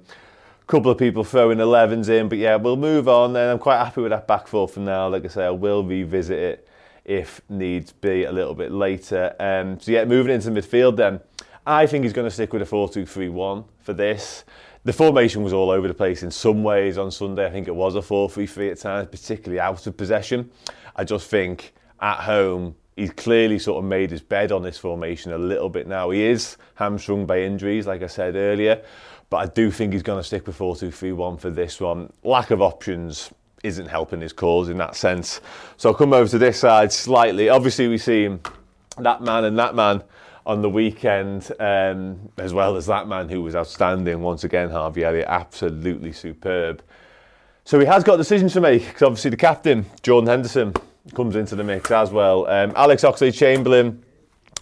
couple 0.68 0.90
of 0.90 0.98
people 0.98 1.24
throwing 1.24 1.56
11s 1.56 2.10
in, 2.10 2.28
but 2.28 2.36
yeah, 2.36 2.54
we'll 2.54 2.76
move 2.76 3.08
on. 3.08 3.30
And 3.30 3.52
I'm 3.52 3.58
quite 3.58 3.82
happy 3.82 4.02
with 4.02 4.10
that 4.10 4.26
back 4.26 4.46
four 4.46 4.68
for 4.68 4.80
now. 4.80 5.08
Like 5.08 5.24
I 5.24 5.28
say, 5.28 5.46
I 5.46 5.50
will 5.50 5.82
revisit 5.82 6.38
it 6.38 6.68
if 7.06 7.40
needs 7.48 7.90
be 7.90 8.24
a 8.24 8.32
little 8.32 8.54
bit 8.54 8.70
later. 8.70 9.34
Um, 9.40 9.80
so 9.80 9.90
yeah, 9.90 10.04
moving 10.04 10.34
into 10.34 10.50
midfield 10.50 10.96
then. 10.96 11.20
I 11.68 11.86
think 11.86 12.04
he's 12.04 12.14
going 12.14 12.26
to 12.26 12.30
stick 12.30 12.54
with 12.54 12.62
a 12.62 12.64
4-2-3-1 12.64 13.62
for 13.80 13.92
this. 13.92 14.44
The 14.84 14.92
formation 14.94 15.42
was 15.42 15.52
all 15.52 15.68
over 15.68 15.86
the 15.86 15.92
place 15.92 16.22
in 16.22 16.30
some 16.30 16.62
ways 16.62 16.96
on 16.96 17.10
Sunday. 17.10 17.44
I 17.44 17.50
think 17.50 17.68
it 17.68 17.74
was 17.74 17.94
a 17.94 18.00
4-3-3 18.00 18.72
at 18.72 18.78
times, 18.78 19.08
particularly 19.10 19.60
out 19.60 19.86
of 19.86 19.94
possession. 19.94 20.50
I 20.96 21.04
just 21.04 21.28
think 21.28 21.74
at 22.00 22.20
home 22.20 22.74
he's 22.96 23.10
clearly 23.10 23.58
sort 23.58 23.84
of 23.84 23.88
made 23.88 24.10
his 24.10 24.22
bed 24.22 24.50
on 24.50 24.62
this 24.62 24.78
formation 24.78 25.32
a 25.32 25.36
little 25.36 25.68
bit 25.68 25.86
now. 25.86 26.08
He 26.08 26.22
is 26.22 26.56
hamstrung 26.76 27.26
by 27.26 27.42
injuries, 27.42 27.86
like 27.86 28.02
I 28.02 28.06
said 28.06 28.34
earlier, 28.34 28.82
but 29.28 29.36
I 29.36 29.46
do 29.46 29.70
think 29.70 29.92
he's 29.92 30.02
going 30.02 30.20
to 30.20 30.26
stick 30.26 30.46
with 30.46 30.56
4-2-3-1 30.56 31.38
for 31.38 31.50
this 31.50 31.82
one. 31.82 32.10
Lack 32.24 32.50
of 32.50 32.62
options 32.62 33.30
isn't 33.62 33.88
helping 33.88 34.22
his 34.22 34.32
cause 34.32 34.70
in 34.70 34.78
that 34.78 34.96
sense. 34.96 35.42
So 35.76 35.90
I'll 35.90 35.94
come 35.94 36.14
over 36.14 36.30
to 36.30 36.38
this 36.38 36.60
side 36.60 36.92
slightly. 36.94 37.50
Obviously, 37.50 37.88
we 37.88 37.98
see 37.98 38.22
him, 38.22 38.40
that 38.96 39.20
man 39.20 39.44
and 39.44 39.58
that 39.58 39.74
man 39.74 40.02
on 40.48 40.62
the 40.62 40.70
weekend, 40.70 41.52
um, 41.60 42.30
as 42.38 42.54
well 42.54 42.76
as 42.76 42.86
that 42.86 43.06
man 43.06 43.28
who 43.28 43.42
was 43.42 43.54
outstanding 43.54 44.22
once 44.22 44.44
again, 44.44 44.70
Harvey 44.70 45.04
Elliott, 45.04 45.26
absolutely 45.28 46.10
superb. 46.10 46.82
So 47.64 47.78
he 47.78 47.84
has 47.84 48.02
got 48.02 48.16
decisions 48.16 48.54
to 48.54 48.62
make 48.62 48.86
because 48.86 49.02
obviously 49.02 49.30
the 49.30 49.36
captain, 49.36 49.84
Jordan 50.02 50.28
Henderson, 50.28 50.72
comes 51.14 51.36
into 51.36 51.54
the 51.54 51.62
mix 51.62 51.90
as 51.90 52.10
well. 52.10 52.48
Um, 52.48 52.72
Alex 52.76 53.02
Oxlade 53.02 53.34
Chamberlain 53.34 54.02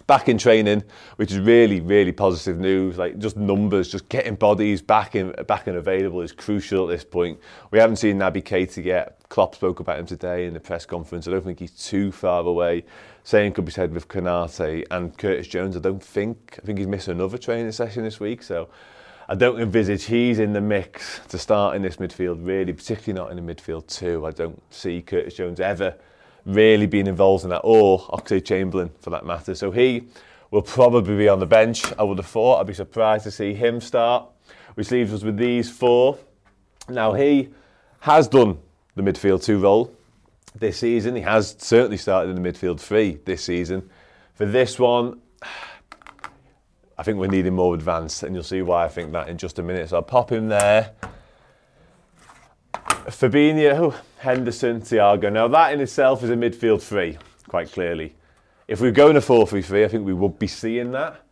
back 0.08 0.28
in 0.28 0.38
training, 0.38 0.82
which 1.16 1.30
is 1.30 1.38
really, 1.38 1.80
really 1.80 2.10
positive 2.10 2.58
news. 2.58 2.98
Like 2.98 3.18
just 3.18 3.36
numbers, 3.36 3.88
just 3.88 4.08
getting 4.08 4.34
bodies 4.34 4.82
back 4.82 5.14
in, 5.14 5.32
back 5.46 5.68
and 5.68 5.76
available 5.76 6.20
is 6.20 6.32
crucial 6.32 6.90
at 6.90 6.90
this 6.90 7.04
point. 7.04 7.38
We 7.70 7.78
haven't 7.78 7.96
seen 7.96 8.18
Naby 8.18 8.42
Keita 8.42 8.84
yet. 8.84 9.20
Klopp 9.28 9.54
spoke 9.54 9.78
about 9.78 10.00
him 10.00 10.06
today 10.06 10.46
in 10.46 10.54
the 10.54 10.60
press 10.60 10.84
conference. 10.84 11.28
I 11.28 11.30
don't 11.30 11.44
think 11.44 11.60
he's 11.60 11.70
too 11.70 12.10
far 12.10 12.42
away. 12.44 12.84
same 13.26 13.52
could 13.52 13.64
be 13.64 13.72
said 13.72 13.92
with 13.92 14.06
Canate 14.06 14.86
and 14.88 15.18
Curtis 15.18 15.48
Jones. 15.48 15.76
I 15.76 15.80
don't 15.80 16.00
think, 16.00 16.60
I 16.62 16.64
think 16.64 16.78
he's 16.78 16.86
missed 16.86 17.08
another 17.08 17.36
training 17.36 17.72
session 17.72 18.04
this 18.04 18.20
week, 18.20 18.40
so 18.40 18.68
I 19.28 19.34
don't 19.34 19.60
envisage 19.60 20.04
he's 20.04 20.38
in 20.38 20.52
the 20.52 20.60
mix 20.60 21.18
to 21.30 21.36
start 21.36 21.74
in 21.74 21.82
this 21.82 21.96
midfield, 21.96 22.46
really, 22.46 22.72
particularly 22.72 23.20
not 23.20 23.36
in 23.36 23.44
the 23.44 23.54
midfield 23.54 23.88
too. 23.88 24.24
I 24.24 24.30
don't 24.30 24.62
see 24.70 25.02
Curtis 25.02 25.34
Jones 25.34 25.58
ever 25.58 25.96
really 26.44 26.86
being 26.86 27.08
involved 27.08 27.42
in 27.42 27.50
that, 27.50 27.62
or 27.64 28.06
Oxley 28.10 28.40
Chamberlain 28.40 28.92
for 29.00 29.10
that 29.10 29.26
matter. 29.26 29.56
So 29.56 29.72
he 29.72 30.04
will 30.52 30.62
probably 30.62 31.16
be 31.16 31.28
on 31.28 31.40
the 31.40 31.46
bench, 31.46 31.82
I 31.98 32.04
would 32.04 32.18
have 32.18 32.28
thought. 32.28 32.60
I'd 32.60 32.68
be 32.68 32.74
surprised 32.74 33.24
to 33.24 33.32
see 33.32 33.54
him 33.54 33.80
start, 33.80 34.24
which 34.76 34.92
leaves 34.92 35.12
us 35.12 35.24
with 35.24 35.36
these 35.36 35.68
four. 35.68 36.16
Now, 36.88 37.14
he 37.14 37.48
has 37.98 38.28
done 38.28 38.58
the 38.94 39.02
midfield 39.02 39.42
two 39.42 39.58
role 39.58 39.92
this 40.58 40.78
season. 40.78 41.16
He 41.16 41.22
has 41.22 41.56
certainly 41.58 41.96
started 41.96 42.34
in 42.34 42.42
the 42.42 42.52
midfield 42.52 42.80
three 42.80 43.18
this 43.24 43.44
season. 43.44 43.88
For 44.34 44.46
this 44.46 44.78
one, 44.78 45.20
I 46.98 47.02
think 47.02 47.18
we're 47.18 47.26
needing 47.26 47.54
more 47.54 47.74
advanced, 47.74 48.22
and 48.22 48.34
you'll 48.34 48.44
see 48.44 48.62
why 48.62 48.84
I 48.84 48.88
think 48.88 49.12
that 49.12 49.28
in 49.28 49.38
just 49.38 49.58
a 49.58 49.62
minute. 49.62 49.90
So 49.90 49.96
I'll 49.96 50.02
pop 50.02 50.30
him 50.32 50.48
there. 50.48 50.92
Fabinho, 52.74 53.94
Henderson, 54.18 54.80
Thiago. 54.80 55.32
Now 55.32 55.46
that 55.48 55.72
in 55.72 55.80
itself 55.80 56.24
is 56.24 56.30
a 56.30 56.34
midfield 56.34 56.82
three, 56.82 57.18
quite 57.48 57.70
clearly. 57.70 58.14
If 58.66 58.80
we're 58.80 58.90
going 58.90 59.16
a 59.16 59.20
4-3-3, 59.20 59.84
I 59.84 59.88
think 59.88 60.04
we 60.04 60.12
would 60.12 60.38
be 60.38 60.48
seeing 60.48 60.90
that. 60.92 61.22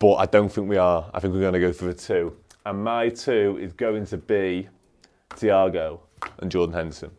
But 0.00 0.14
I 0.14 0.26
don't 0.26 0.48
think 0.48 0.68
we 0.68 0.76
are. 0.76 1.08
I 1.14 1.20
think 1.20 1.34
we're 1.34 1.40
going 1.40 1.52
to 1.52 1.60
go 1.60 1.72
for 1.72 1.88
a 1.88 1.94
two. 1.94 2.36
and 2.66 2.82
my 2.82 3.08
two 3.08 3.58
is 3.60 3.72
going 3.72 4.06
to 4.06 4.16
be 4.16 4.68
Thiago 5.30 6.00
and 6.38 6.50
Jordan 6.50 6.74
Henderson. 6.74 7.10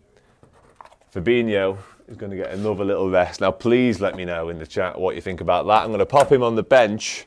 Fabinho 1.14 1.78
is 2.08 2.18
going 2.18 2.32
to 2.32 2.38
get 2.38 2.52
another 2.52 2.86
little 2.86 3.10
rest. 3.10 3.42
Now, 3.42 3.52
please 3.52 4.00
let 4.00 4.16
me 4.16 4.26
know 4.26 4.50
in 4.50 4.60
the 4.60 4.68
chat 4.68 5.00
what 5.00 5.16
you 5.16 5.22
think 5.22 5.42
about 5.42 5.66
that. 5.68 5.84
I'm 5.84 5.88
going 5.88 6.00
to 6.00 6.06
pop 6.06 6.32
him 6.32 6.44
on 6.44 6.56
the 6.56 6.64
bench 6.64 7.26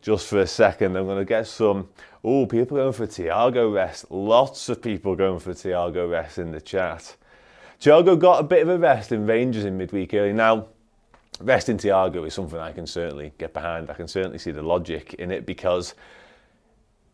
just 0.00 0.28
for 0.28 0.40
a 0.40 0.46
second. 0.46 0.96
I'm 0.96 1.06
going 1.06 1.18
to 1.18 1.24
get 1.24 1.46
some. 1.46 1.88
Oh, 2.22 2.46
people 2.46 2.76
going 2.76 2.92
for 2.92 3.06
Thiago 3.06 3.72
rest. 3.72 4.10
Lots 4.10 4.68
of 4.68 4.80
people 4.82 5.16
going 5.16 5.40
for 5.40 5.52
Thiago 5.52 6.10
rest 6.10 6.38
in 6.38 6.52
the 6.52 6.60
chat. 6.60 7.16
Thiago 7.80 8.18
got 8.18 8.40
a 8.40 8.44
bit 8.44 8.62
of 8.62 8.68
a 8.68 8.78
rest 8.78 9.12
in 9.12 9.26
Rangers 9.26 9.64
in 9.64 9.76
midweek 9.76 10.14
early. 10.14 10.32
Now, 10.32 10.66
resting 11.40 11.78
Thiago 11.78 12.26
is 12.26 12.34
something 12.34 12.58
I 12.58 12.72
can 12.72 12.86
certainly 12.86 13.32
get 13.38 13.52
behind. 13.52 13.90
I 13.90 13.94
can 13.94 14.08
certainly 14.08 14.38
see 14.38 14.50
the 14.50 14.62
logic 14.62 15.14
in 15.14 15.30
it 15.30 15.46
because 15.46 15.94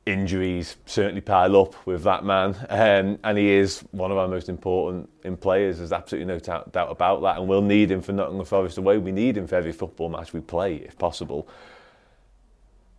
injuries 0.04 0.76
certainly 0.84 1.20
pile 1.20 1.56
up 1.56 1.86
with 1.86 2.02
that 2.04 2.24
man, 2.24 2.56
um, 2.68 3.18
and 3.22 3.38
he 3.38 3.50
is 3.50 3.80
one 3.92 4.10
of 4.10 4.18
our 4.18 4.28
most 4.28 4.48
important 4.48 5.08
in 5.22 5.36
players. 5.36 5.78
There's 5.78 5.92
absolutely 5.92 6.32
no 6.32 6.40
doubt, 6.40 6.72
doubt 6.72 6.90
about 6.90 7.22
that, 7.22 7.38
and 7.38 7.48
we'll 7.48 7.62
need 7.62 7.90
him 7.90 8.00
for 8.00 8.12
Nottingham 8.12 8.44
Forest 8.44 8.78
away. 8.78 8.98
We 8.98 9.12
need 9.12 9.36
him 9.36 9.46
for 9.46 9.54
every 9.56 9.72
football 9.72 10.08
match 10.08 10.32
we 10.32 10.40
play, 10.40 10.76
if 10.76 10.98
possible. 10.98 11.48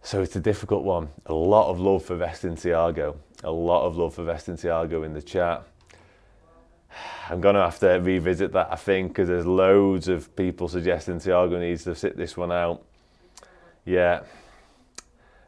So 0.01 0.21
it's 0.21 0.35
a 0.35 0.39
difficult 0.39 0.83
one. 0.83 1.09
A 1.25 1.33
lot 1.33 1.69
of 1.69 1.79
love 1.79 2.03
for 2.03 2.15
resting 2.15 2.55
Thiago. 2.55 3.17
A 3.43 3.51
lot 3.51 3.85
of 3.85 3.97
love 3.97 4.15
for 4.15 4.23
resting 4.23 4.55
Thiago 4.55 5.05
in 5.05 5.13
the 5.13 5.21
chat. 5.21 5.63
I'm 7.29 7.41
going 7.41 7.55
to 7.55 7.61
have 7.61 7.79
to 7.79 7.87
revisit 7.87 8.51
that, 8.51 8.67
I 8.71 8.75
think, 8.75 9.09
because 9.09 9.29
there's 9.29 9.45
loads 9.45 10.07
of 10.07 10.35
people 10.35 10.67
suggesting 10.67 11.19
Thiago 11.19 11.59
needs 11.59 11.85
to 11.85 11.95
sit 11.95 12.17
this 12.17 12.37
one 12.37 12.51
out. 12.51 12.83
Yeah. 13.85 14.21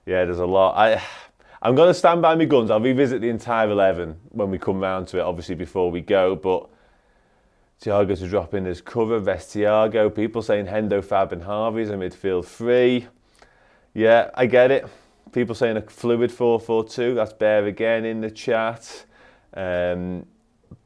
Yeah, 0.05 0.25
there's 0.25 0.39
a 0.39 0.45
lot. 0.45 0.77
I, 0.77 1.01
I'm 1.61 1.75
going 1.75 1.87
to 1.87 1.93
stand 1.93 2.21
by 2.21 2.35
my 2.35 2.45
guns. 2.45 2.69
I'll 2.69 2.79
revisit 2.79 3.21
the 3.21 3.29
entire 3.29 3.69
11 3.69 4.15
when 4.29 4.51
we 4.51 4.57
come 4.57 4.79
round 4.79 5.07
to 5.09 5.19
it, 5.19 5.21
obviously, 5.21 5.55
before 5.55 5.89
we 5.89 6.01
go. 6.01 6.35
But 6.35 6.69
Thiago 7.81 8.17
to 8.17 8.27
drop 8.27 8.53
in 8.53 8.65
as 8.65 8.81
cover, 8.81 9.19
Vest 9.19 9.55
Thiago. 9.55 10.13
People 10.13 10.41
saying 10.41 10.67
Hendo, 10.67 11.03
Fab, 11.03 11.33
and 11.33 11.43
Harvey's 11.43 11.89
a 11.89 11.93
midfield 11.93 12.45
three. 12.45 13.07
Yeah, 13.93 14.29
I 14.33 14.45
get 14.45 14.71
it. 14.71 14.87
People 15.31 15.55
saying 15.55 15.77
a 15.77 15.81
fluid 15.81 16.31
4 16.31 16.59
4 16.59 16.83
2. 16.85 17.15
That's 17.15 17.33
Bear 17.33 17.65
again 17.65 18.05
in 18.05 18.21
the 18.21 18.31
chat. 18.31 19.05
Um, 19.53 20.25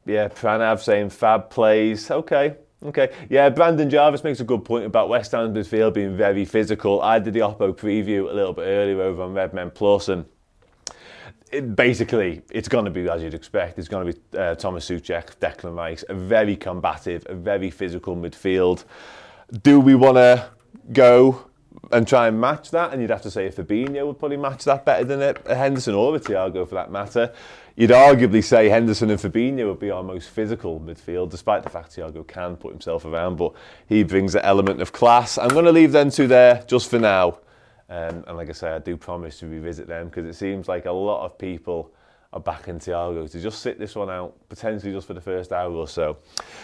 yeah, 0.06 0.28
Pranav 0.28 0.80
saying 0.80 1.10
Fab 1.10 1.50
plays. 1.50 2.10
Okay, 2.10 2.56
okay. 2.84 3.12
Yeah, 3.28 3.48
Brandon 3.50 3.88
Jarvis 3.88 4.24
makes 4.24 4.40
a 4.40 4.44
good 4.44 4.64
point 4.64 4.84
about 4.84 5.08
West 5.08 5.32
Ham's 5.32 5.56
midfield 5.56 5.94
being 5.94 6.16
very 6.16 6.44
physical. 6.44 7.00
I 7.02 7.18
did 7.18 7.34
the 7.34 7.40
Oppo 7.40 7.76
preview 7.76 8.30
a 8.30 8.32
little 8.32 8.52
bit 8.52 8.62
earlier 8.62 9.02
over 9.02 9.22
on 9.22 9.34
Redmen 9.34 9.70
Plus, 9.70 10.08
and 10.08 10.24
it, 11.50 11.74
basically, 11.74 12.42
it's 12.50 12.68
going 12.68 12.84
to 12.84 12.90
be 12.90 13.08
as 13.08 13.22
you'd 13.22 13.34
expect. 13.34 13.78
It's 13.78 13.88
going 13.88 14.06
to 14.06 14.12
be 14.12 14.38
uh, 14.38 14.54
Thomas 14.54 14.88
Soucek, 14.88 15.36
Declan 15.40 15.76
Rice, 15.76 16.04
a 16.08 16.14
very 16.14 16.56
combative, 16.56 17.26
a 17.28 17.34
very 17.34 17.70
physical 17.70 18.16
midfield. 18.16 18.84
Do 19.62 19.80
we 19.80 19.94
want 19.94 20.16
to 20.16 20.48
go 20.92 21.46
and 21.90 22.06
try 22.06 22.28
and 22.28 22.40
match 22.40 22.70
that? 22.70 22.92
And 22.92 23.02
you'd 23.02 23.10
have 23.10 23.22
to 23.22 23.30
say 23.30 23.48
Fabinho 23.48 24.06
would 24.06 24.18
probably 24.18 24.36
match 24.36 24.64
that 24.64 24.84
better 24.84 25.04
than 25.04 25.22
a 25.22 25.54
Henderson 25.54 25.94
or 25.94 26.16
Thiago 26.18 26.68
for 26.68 26.76
that 26.76 26.92
matter. 26.92 27.32
You'd 27.74 27.90
arguably 27.90 28.44
say 28.44 28.68
Henderson 28.68 29.10
and 29.10 29.18
Fabinho 29.18 29.68
would 29.68 29.80
be 29.80 29.90
our 29.90 30.02
most 30.02 30.30
physical 30.30 30.78
midfield, 30.78 31.30
despite 31.30 31.64
the 31.64 31.70
fact 31.70 31.96
Thiago 31.96 32.26
can 32.26 32.56
put 32.56 32.72
himself 32.72 33.04
around, 33.04 33.36
but 33.36 33.54
he 33.88 34.04
brings 34.04 34.34
the 34.34 34.44
element 34.44 34.80
of 34.82 34.92
class. 34.92 35.38
I'm 35.38 35.48
going 35.48 35.64
to 35.64 35.72
leave 35.72 35.92
them 35.92 36.10
two 36.10 36.28
there 36.28 36.62
just 36.68 36.90
for 36.90 36.98
now. 36.98 37.38
Um, 37.90 38.24
and 38.28 38.36
like 38.36 38.48
I 38.48 38.52
say, 38.52 38.70
I 38.70 38.78
do 38.78 38.96
promise 38.96 39.40
to 39.40 39.48
revisit 39.48 39.88
them 39.88 40.08
because 40.08 40.24
it 40.24 40.34
seems 40.34 40.68
like 40.68 40.86
a 40.86 40.92
lot 40.92 41.24
of 41.24 41.36
people 41.36 41.92
are 42.32 42.40
back 42.40 42.68
in 42.68 42.78
Tiago 42.78 43.26
to 43.26 43.40
just 43.40 43.60
sit 43.60 43.80
this 43.80 43.96
one 43.96 44.08
out, 44.08 44.36
potentially 44.48 44.92
just 44.92 45.08
for 45.08 45.14
the 45.14 45.20
first 45.20 45.52
hour 45.52 45.72
or 45.72 45.88
so. 45.88 46.16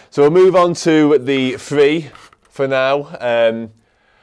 So 0.09 0.21
we'll 0.21 0.31
move 0.31 0.55
on 0.55 0.73
to 0.75 1.17
the 1.17 1.57
three 1.57 2.09
for 2.41 2.65
now. 2.65 3.09
Um, 3.19 3.71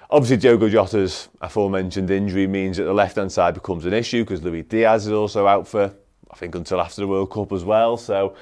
obviously, 0.09 0.39
Diogo 0.39 0.71
Jota's 0.71 1.29
aforementioned 1.43 2.11
injury 2.11 2.47
means 2.47 2.79
that 2.79 2.85
the 2.85 2.95
left-hand 2.95 3.31
side 3.31 3.53
becomes 3.53 3.85
an 3.85 3.93
issue 3.93 4.25
because 4.25 4.43
Luis 4.43 4.65
Diaz 4.65 5.07
is 5.07 5.13
also 5.13 5.47
out 5.47 5.69
for, 5.69 5.95
I 6.31 6.37
think, 6.37 6.55
until 6.55 6.81
after 6.81 7.03
the 7.03 7.07
World 7.07 7.31
Cup 7.31 7.53
as 7.53 7.65
well. 7.65 7.99
So 7.99 8.35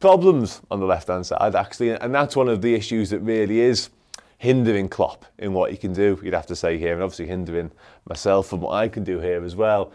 problems 0.00 0.62
on 0.70 0.80
the 0.80 0.86
left-hand 0.86 1.26
side, 1.26 1.54
actually. 1.54 1.90
And 1.90 2.14
that's 2.14 2.34
one 2.34 2.48
of 2.48 2.62
the 2.62 2.74
issues 2.74 3.10
that 3.10 3.20
really 3.20 3.60
is 3.60 3.90
hindering 4.38 4.88
Klopp 4.88 5.24
in 5.38 5.52
what 5.52 5.70
he 5.70 5.76
can 5.76 5.92
do, 5.92 6.18
you'd 6.22 6.34
have 6.34 6.46
to 6.46 6.56
say 6.56 6.78
here, 6.78 6.94
and 6.94 7.02
obviously 7.02 7.26
hindering 7.26 7.70
myself 8.08 8.48
from 8.48 8.60
what 8.60 8.72
I 8.72 8.88
can 8.88 9.04
do 9.04 9.18
here 9.20 9.44
as 9.44 9.56
well. 9.56 9.92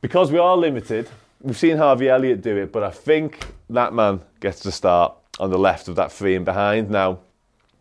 Because 0.00 0.30
we 0.32 0.38
are 0.38 0.56
limited, 0.56 1.08
we've 1.40 1.56
seen 1.56 1.76
Harvey 1.76 2.08
Elliott 2.08 2.42
do 2.42 2.56
it, 2.56 2.72
but 2.72 2.82
I 2.82 2.90
think 2.90 3.46
that 3.70 3.92
man 3.92 4.20
gets 4.40 4.60
to 4.60 4.72
start 4.72 5.14
on 5.38 5.50
the 5.50 5.58
left 5.58 5.88
of 5.88 5.96
that 5.96 6.12
three 6.12 6.36
and 6.36 6.44
behind. 6.44 6.90
Now, 6.90 7.18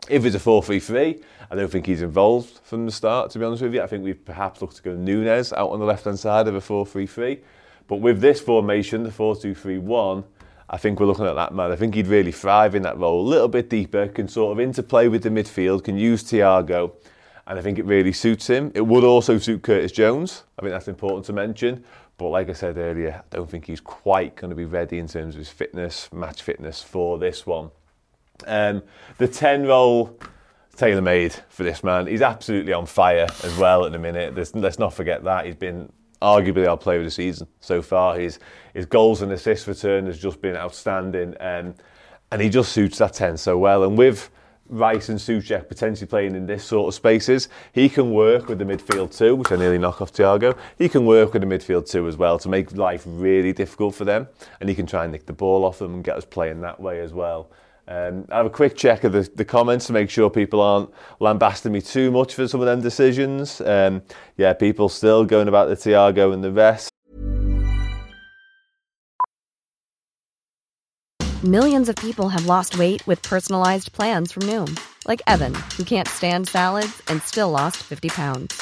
if 0.10 0.26
it's 0.26 0.36
a 0.36 0.40
4-3-3, 0.40 1.24
I 1.50 1.56
don't 1.56 1.72
think 1.72 1.86
he's 1.86 2.02
involved 2.02 2.60
from 2.64 2.86
the 2.86 2.92
start, 2.92 3.32
to 3.32 3.40
be 3.40 3.46
honest 3.46 3.62
with 3.62 3.74
you. 3.74 3.82
I 3.82 3.88
think 3.88 4.04
we've 4.04 4.26
perhaps 4.26 4.62
looked 4.62 4.76
to 4.78 4.84
go 4.84 4.96
Nunez 4.96 5.54
out 5.54 5.70
on 5.70 5.80
the 5.80 5.86
left-hand 5.86 6.20
side 6.20 6.48
of 6.48 6.56
a 6.56 6.60
4-3-3. 6.60 7.40
But 7.88 7.98
with 7.98 8.20
this 8.20 8.42
formation, 8.42 9.04
the 9.04 9.10
4-2-3-1, 9.10 10.24
I 10.70 10.78
think 10.78 11.00
we're 11.00 11.06
looking 11.06 11.26
at 11.26 11.36
that 11.36 11.54
man. 11.54 11.72
I 11.72 11.76
think 11.76 11.96
he'd 11.96 12.08
really 12.08 12.32
thrive 12.32 12.76
in 12.76 12.84
that 12.84 12.98
role. 12.98 13.22
A 13.22 13.28
little 13.28 13.48
bit 13.48 13.70
deeper, 13.70 14.08
can 14.08 14.28
sort 14.28 14.52
of 14.52 14.60
interplay 14.60 15.08
with 15.08 15.24
the 15.24 15.30
midfield, 15.30 15.84
can 15.84 15.98
use 15.98 16.24
Thiago, 16.24 16.94
and 17.48 17.60
I 17.60 17.62
think 17.62 17.80
it 17.80 17.86
really 17.86 18.14
suits 18.14 18.48
him. 18.48 18.72
It 18.74 18.82
would 18.82 19.04
also 19.04 19.38
suit 19.38 19.62
Curtis 19.62 19.92
Jones. 19.92 20.44
I 20.58 20.62
think 20.62 20.72
that's 20.72 20.88
important 20.88 21.26
to 21.26 21.34
mention. 21.34 21.84
But 22.18 22.30
like 22.30 22.50
I 22.50 22.54
said 22.54 22.78
earlier, 22.78 23.24
I 23.32 23.36
don't 23.36 23.50
think 23.50 23.66
he's 23.66 23.82
quite 23.82 24.36
going 24.36 24.50
to 24.50 24.56
be 24.56 24.66
ready 24.66 25.00
in 25.00 25.08
terms 25.08 25.36
of 25.36 25.40
his 25.40 25.50
fitness, 25.50 26.12
match 26.14 26.42
fitness 26.42 26.82
for 26.82 27.18
this 27.18 27.46
one. 27.46 27.72
Um, 28.46 28.84
the 29.18 29.28
10 29.28 29.66
role, 29.66 30.18
tailor 30.76 31.02
made 31.02 31.34
for 31.50 31.64
this 31.64 31.84
man. 31.84 32.08
He's 32.08 32.22
absolutely 32.22 32.74
on 32.74 32.86
fire 32.86 33.28
as 33.44 33.58
well 33.58 33.86
at 33.86 33.92
the 33.92 34.00
minute. 34.00 34.36
There's, 34.36 34.56
let's 34.56 34.80
not 34.80 34.94
forget 34.94 35.24
that. 35.24 35.46
He's 35.46 35.56
been 35.56 35.92
arguably 36.24 36.68
our 36.68 36.78
player 36.78 37.00
of 37.00 37.06
the 37.06 37.12
season 37.12 37.48
so 37.60 37.82
far. 37.82 38.18
His 38.18 38.40
his 38.74 38.86
goals 38.86 39.22
and 39.22 39.32
assist 39.32 39.68
return 39.68 40.08
has 40.08 40.18
just 40.18 40.42
been 40.42 40.56
outstanding, 40.56 41.36
um, 41.40 41.76
and 42.32 42.42
he 42.42 42.50
just 42.50 42.72
suits 42.72 42.98
that 42.98 43.14
ten 43.14 43.38
so 43.38 43.58
well. 43.58 43.84
And 43.84 43.98
with 43.98 44.32
Rice 44.70 45.10
and 45.10 45.20
Soucek 45.20 45.68
potentially 45.68 46.08
playing 46.08 46.36
in 46.36 46.48
this 46.48 46.64
sort 46.64 46.88
of 46.88 46.96
spaces, 46.96 47.50
he 47.74 47.90
can 47.90 48.12
work 48.12 48.48
with 48.48 48.58
the 48.58 48.66
midfield 48.66 49.16
too, 49.16 49.36
which 49.36 49.52
I 49.52 49.58
nearly 49.58 49.78
knock 49.78 50.02
off 50.02 50.14
Thiago. 50.14 50.58
He 50.78 50.88
can 50.90 51.06
work 51.06 51.34
with 51.34 51.42
the 51.42 51.48
midfield 51.48 51.88
too 51.88 52.08
as 52.08 52.18
well 52.18 52.40
to 52.40 52.50
make 52.50 52.72
life 52.72 53.04
really 53.06 53.54
difficult 53.54 53.94
for 53.94 54.06
them, 54.06 54.28
and 54.60 54.70
he 54.70 54.76
can 54.76 54.88
try 54.88 55.04
and 55.04 55.12
nick 55.12 55.26
the 55.26 55.34
ball 55.34 55.66
off 55.66 55.80
them 55.80 55.94
and 55.94 56.04
get 56.04 56.16
us 56.18 56.26
playing 56.26 56.62
that 56.62 56.80
way 56.80 57.02
as 57.02 57.14
well. 57.14 57.52
Um, 57.88 58.26
I 58.30 58.38
have 58.38 58.46
a 58.46 58.50
quick 58.50 58.78
check 58.78 59.04
of 59.04 59.12
the, 59.12 59.30
the 59.36 59.44
comments 59.44 59.88
to 59.88 59.94
make 59.94 60.10
sure 60.10 60.30
people 60.30 60.62
aren't 60.62 60.90
lambasting 61.20 61.72
me 61.72 61.82
too 61.82 62.12
much 62.12 62.34
for 62.34 62.48
some 62.48 62.62
of 62.62 62.66
them 62.66 62.82
decisions. 62.82 63.60
Um, 63.62 64.04
yeah, 64.38 64.54
people 64.54 64.88
still 64.88 65.26
going 65.26 65.48
about 65.48 65.68
the 65.68 65.76
Thiago 65.76 66.34
and 66.34 66.44
the 66.44 66.52
rest. 66.52 66.90
Millions 71.44 71.90
of 71.90 71.98
people 71.98 72.30
have 72.30 72.46
lost 72.46 72.78
weight 72.80 73.06
with 73.06 73.22
personalized 73.22 73.92
plans 73.92 74.32
from 74.32 74.44
Noom, 74.44 74.80
like 75.06 75.22
Evan, 75.28 75.54
who 75.76 75.84
can't 75.84 76.08
stand 76.08 76.48
salads 76.48 77.02
and 77.10 77.22
still 77.22 77.50
lost 77.50 77.84
50 77.84 78.08
pounds. 78.10 78.62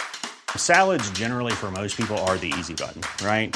Salads, 0.55 1.09
generally, 1.11 1.53
for 1.53 1.69
most 1.69 1.95
people, 1.95 2.17
are 2.25 2.39
the 2.39 2.51
easy 2.57 2.73
button, 2.73 3.03
right? 3.23 3.55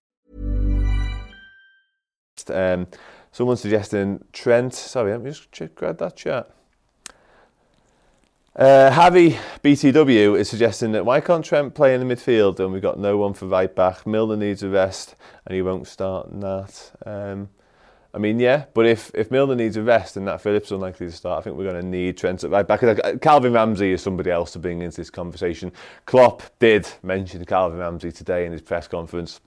Um, 2.49 2.87
someone 3.31 3.57
suggesting 3.57 4.23
Trent. 4.33 4.73
Sorry, 4.73 5.11
let 5.11 5.21
me 5.21 5.31
just 5.51 5.75
grab 5.75 5.97
that 5.99 6.15
chat. 6.15 6.49
Uh, 8.53 8.91
Javi 8.91 9.37
BTW 9.63 10.37
is 10.37 10.49
suggesting 10.49 10.91
that 10.91 11.05
why 11.05 11.21
can't 11.21 11.43
Trent 11.43 11.73
play 11.73 11.95
in 11.95 12.05
the 12.05 12.15
midfield 12.15 12.59
and 12.59 12.73
we've 12.73 12.81
got 12.81 12.99
no 12.99 13.15
one 13.15 13.33
for 13.33 13.45
right 13.45 13.73
back? 13.73 14.05
Milner 14.05 14.35
needs 14.35 14.61
a 14.61 14.67
rest 14.67 15.15
and 15.45 15.55
he 15.55 15.61
won't 15.61 15.87
start 15.87 16.27
that. 16.41 16.91
Um, 17.05 17.47
I 18.13 18.17
mean, 18.17 18.41
yeah, 18.41 18.65
but 18.73 18.85
if, 18.85 19.09
if 19.13 19.31
Milner 19.31 19.55
needs 19.55 19.77
a 19.77 19.83
rest 19.83 20.17
and 20.17 20.25
Nat 20.25 20.39
Phillips 20.39 20.71
unlikely 20.71 21.05
to 21.05 21.13
start, 21.13 21.39
I 21.39 21.43
think 21.43 21.55
we're 21.55 21.71
going 21.71 21.81
to 21.81 21.87
need 21.87 22.17
Trent 22.17 22.43
at 22.43 22.49
right 22.49 22.67
back. 22.67 22.81
Calvin 23.21 23.53
Ramsey 23.53 23.93
is 23.93 24.01
somebody 24.01 24.29
else 24.29 24.51
to 24.51 24.59
bring 24.59 24.81
into 24.81 24.97
this 24.97 25.09
conversation. 25.09 25.71
Klopp 26.05 26.43
did 26.59 26.89
mention 27.03 27.45
Calvin 27.45 27.79
Ramsey 27.79 28.11
today 28.11 28.45
in 28.45 28.51
his 28.51 28.61
press 28.61 28.85
conference. 28.85 29.39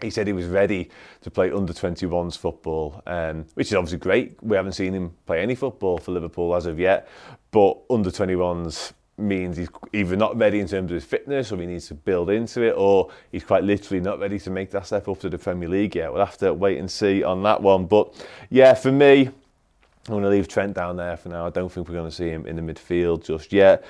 He 0.00 0.10
said 0.10 0.26
he 0.26 0.32
was 0.32 0.46
ready 0.46 0.90
to 1.20 1.30
play 1.30 1.52
under 1.52 1.72
21s 1.72 2.36
football, 2.36 3.00
um, 3.06 3.46
which 3.54 3.68
is 3.68 3.74
obviously 3.74 3.98
great. 3.98 4.36
We 4.42 4.56
haven't 4.56 4.72
seen 4.72 4.92
him 4.92 5.14
play 5.24 5.40
any 5.40 5.54
football 5.54 5.98
for 5.98 6.10
Liverpool 6.10 6.54
as 6.56 6.66
of 6.66 6.80
yet, 6.80 7.08
but 7.52 7.78
under 7.88 8.10
21s 8.10 8.92
means 9.16 9.56
he's 9.56 9.68
either 9.92 10.16
not 10.16 10.36
ready 10.36 10.58
in 10.58 10.66
terms 10.66 10.90
of 10.90 10.96
his 10.96 11.04
fitness 11.04 11.52
or 11.52 11.58
he 11.58 11.66
needs 11.66 11.86
to 11.86 11.94
build 11.94 12.28
into 12.30 12.62
it 12.62 12.74
or 12.76 13.10
he's 13.30 13.44
quite 13.44 13.62
literally 13.62 14.00
not 14.00 14.18
ready 14.18 14.38
to 14.40 14.50
make 14.50 14.72
that 14.72 14.86
step 14.86 15.06
up 15.08 15.20
to 15.20 15.30
the 15.30 15.38
Premier 15.38 15.68
League 15.68 15.94
yet. 15.94 16.12
We'll 16.12 16.24
have 16.24 16.38
to 16.38 16.52
wait 16.52 16.78
and 16.78 16.90
see 16.90 17.22
on 17.22 17.44
that 17.44 17.62
one. 17.62 17.86
But 17.86 18.26
yeah, 18.50 18.74
for 18.74 18.90
me, 18.90 19.28
I'm 19.28 19.34
going 20.12 20.24
to 20.24 20.28
leave 20.28 20.48
Trent 20.48 20.74
down 20.74 20.96
there 20.96 21.16
for 21.16 21.28
now. 21.28 21.46
I 21.46 21.50
don't 21.50 21.70
think 21.70 21.88
we're 21.88 21.94
going 21.94 22.10
to 22.10 22.14
see 22.14 22.28
him 22.28 22.46
in 22.46 22.56
the 22.56 22.62
midfield 22.62 23.24
just 23.24 23.52
yet. 23.52 23.84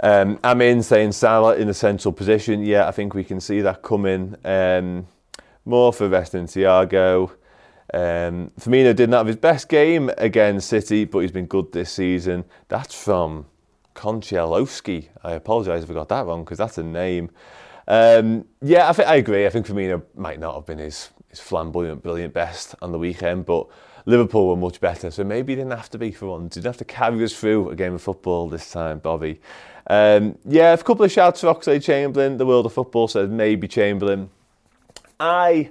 Um, 0.00 0.38
I'm 0.44 0.60
in 0.60 0.82
saying 0.82 1.12
Salah 1.12 1.56
in 1.56 1.66
the 1.66 1.74
central 1.74 2.12
position. 2.12 2.62
Yeah, 2.62 2.86
I 2.86 2.90
think 2.90 3.14
we 3.14 3.24
can 3.24 3.40
see 3.40 3.62
that 3.62 3.80
coming. 3.82 4.36
Um, 4.44 5.06
more 5.66 5.92
for 5.92 6.08
Weston 6.08 6.46
Thiago. 6.46 7.30
Um, 7.92 8.50
Firmino 8.58 8.94
didn't 8.94 9.12
have 9.12 9.26
his 9.26 9.36
best 9.36 9.68
game 9.68 10.10
against 10.18 10.68
City, 10.68 11.04
but 11.04 11.20
he's 11.20 11.32
been 11.32 11.46
good 11.46 11.72
this 11.72 11.92
season. 11.92 12.44
That's 12.68 12.94
from 12.94 13.46
Koncielowski. 13.94 15.08
I 15.22 15.32
apologise 15.32 15.82
if 15.82 15.90
I 15.90 15.94
got 15.94 16.08
that 16.08 16.26
wrong 16.26 16.44
because 16.44 16.58
that's 16.58 16.78
a 16.78 16.82
name. 16.82 17.30
Um, 17.88 18.46
yeah, 18.60 18.92
I, 18.96 19.02
I 19.02 19.14
agree. 19.16 19.46
I 19.46 19.50
think 19.50 19.66
Firmino 19.66 20.02
might 20.14 20.40
not 20.40 20.54
have 20.54 20.66
been 20.66 20.78
his, 20.78 21.10
his 21.28 21.40
flamboyant, 21.40 22.02
brilliant 22.02 22.34
best 22.34 22.74
on 22.82 22.92
the 22.92 22.98
weekend, 22.98 23.46
but 23.46 23.66
Liverpool 24.06 24.48
were 24.48 24.56
much 24.56 24.80
better, 24.80 25.10
so 25.10 25.24
maybe 25.24 25.52
he 25.52 25.56
didn't 25.56 25.72
have 25.72 25.90
to 25.90 25.98
be 25.98 26.12
for 26.12 26.26
once. 26.26 26.54
He 26.54 26.60
didn't 26.60 26.74
have 26.74 26.78
to 26.78 26.84
carry 26.84 27.22
us 27.24 27.32
through 27.32 27.70
a 27.70 27.76
game 27.76 27.94
of 27.94 28.02
football 28.02 28.48
this 28.48 28.70
time, 28.70 28.98
Bobby. 28.98 29.40
Um, 29.88 30.38
yeah, 30.44 30.72
a 30.72 30.78
couple 30.78 31.04
of 31.04 31.12
shouts 31.12 31.40
for 31.40 31.48
Oxlade 31.48 31.82
Chamberlain. 31.82 32.36
The 32.36 32.46
world 32.46 32.66
of 32.66 32.72
football 32.72 33.08
said 33.08 33.30
maybe 33.30 33.68
Chamberlain. 33.68 34.30
I 35.18 35.70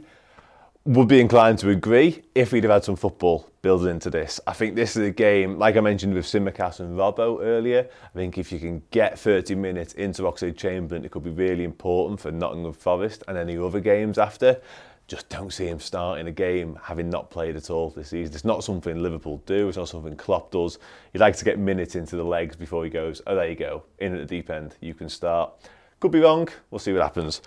would 0.85 1.07
be 1.07 1.19
inclined 1.19 1.59
to 1.59 1.69
agree 1.69 2.23
if 2.35 2.51
we'd 2.51 2.63
have 2.63 2.71
had 2.71 2.83
some 2.83 2.95
football 2.95 3.49
building 3.61 3.89
into 3.89 4.09
this. 4.09 4.39
I 4.45 4.53
think 4.53 4.75
this 4.75 4.95
is 4.95 5.07
a 5.07 5.11
game, 5.11 5.57
like 5.57 5.75
I 5.75 5.79
mentioned 5.81 6.13
with 6.13 6.25
Tsimikas 6.25 6.79
and 6.79 6.95
Robbo 6.95 7.39
earlier, 7.41 7.87
I 8.03 8.17
think 8.17 8.37
if 8.37 8.51
you 8.51 8.59
can 8.59 8.83
get 8.91 9.17
30 9.17 9.55
minutes 9.55 9.93
into 9.93 10.23
Oxlade 10.23 10.57
Chamberlain, 10.57 11.03
it 11.03 11.09
could 11.09 11.23
be 11.23 11.31
really 11.31 11.63
important 11.63 12.19
for 12.19 12.31
Nottingham 12.31 12.73
Forest 12.73 13.23
and 13.27 13.37
any 13.37 13.57
other 13.57 13.79
games 13.79 14.19
after. 14.19 14.61
Just 15.07 15.29
don't 15.29 15.51
see 15.51 15.65
him 15.65 15.79
starting 15.79 16.27
a 16.27 16.31
game 16.31 16.79
having 16.81 17.09
not 17.09 17.29
played 17.29 17.55
at 17.55 17.69
all 17.69 17.89
this 17.91 18.09
season. 18.09 18.33
It's 18.33 18.45
not 18.45 18.63
something 18.63 19.01
Liverpool 19.01 19.41
do, 19.45 19.67
it's 19.67 19.77
not 19.77 19.89
something 19.89 20.15
Klopp 20.15 20.51
does. 20.51 20.77
He 21.13 21.19
likes 21.19 21.39
to 21.39 21.45
get 21.45 21.59
minutes 21.59 21.95
into 21.95 22.15
the 22.15 22.23
legs 22.23 22.55
before 22.55 22.83
he 22.83 22.89
goes, 22.89 23.21
oh, 23.25 23.35
there 23.35 23.49
you 23.49 23.55
go, 23.55 23.83
in 23.99 24.13
at 24.13 24.19
the 24.19 24.25
deep 24.25 24.49
end, 24.49 24.75
you 24.81 24.93
can 24.93 25.09
start. 25.09 25.51
Could 25.99 26.11
be 26.11 26.19
wrong, 26.19 26.47
we'll 26.69 26.79
see 26.79 26.93
what 26.93 27.01
happens. 27.01 27.41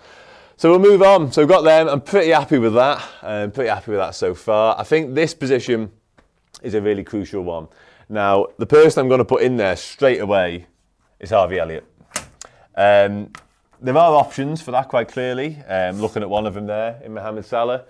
So 0.59 0.71
we'll 0.71 0.79
move 0.79 1.01
on. 1.01 1.31
So 1.31 1.41
we've 1.41 1.47
got 1.47 1.61
them. 1.61 1.87
I'm 1.87 2.01
pretty 2.01 2.31
happy 2.31 2.57
with 2.57 2.73
that. 2.73 3.01
I'm 3.23 3.49
pretty 3.49 3.69
happy 3.69 3.91
with 3.91 4.01
that 4.01 4.13
so 4.13 4.35
far. 4.35 4.77
I 4.77 4.83
think 4.83 5.15
this 5.15 5.33
position 5.33 5.89
is 6.61 6.73
a 6.73 6.81
really 6.81 7.05
crucial 7.05 7.45
one. 7.45 7.69
Now, 8.09 8.47
the 8.57 8.65
person 8.65 8.99
I'm 8.99 9.07
going 9.07 9.19
to 9.19 9.23
put 9.23 9.41
in 9.41 9.55
there 9.55 9.77
straight 9.77 10.19
away 10.19 10.65
is 11.17 11.29
Harvey 11.29 11.59
Elliott. 11.59 11.85
Um, 12.75 13.31
there 13.79 13.97
are 13.97 14.13
options 14.15 14.61
for 14.61 14.71
that 14.71 14.89
quite 14.89 15.07
clearly. 15.07 15.59
Um, 15.65 16.01
looking 16.01 16.23
at 16.23 16.29
one 16.29 16.45
of 16.45 16.55
them 16.55 16.67
there 16.67 17.01
in 17.05 17.13
Mohamed 17.13 17.45
Salah, 17.45 17.85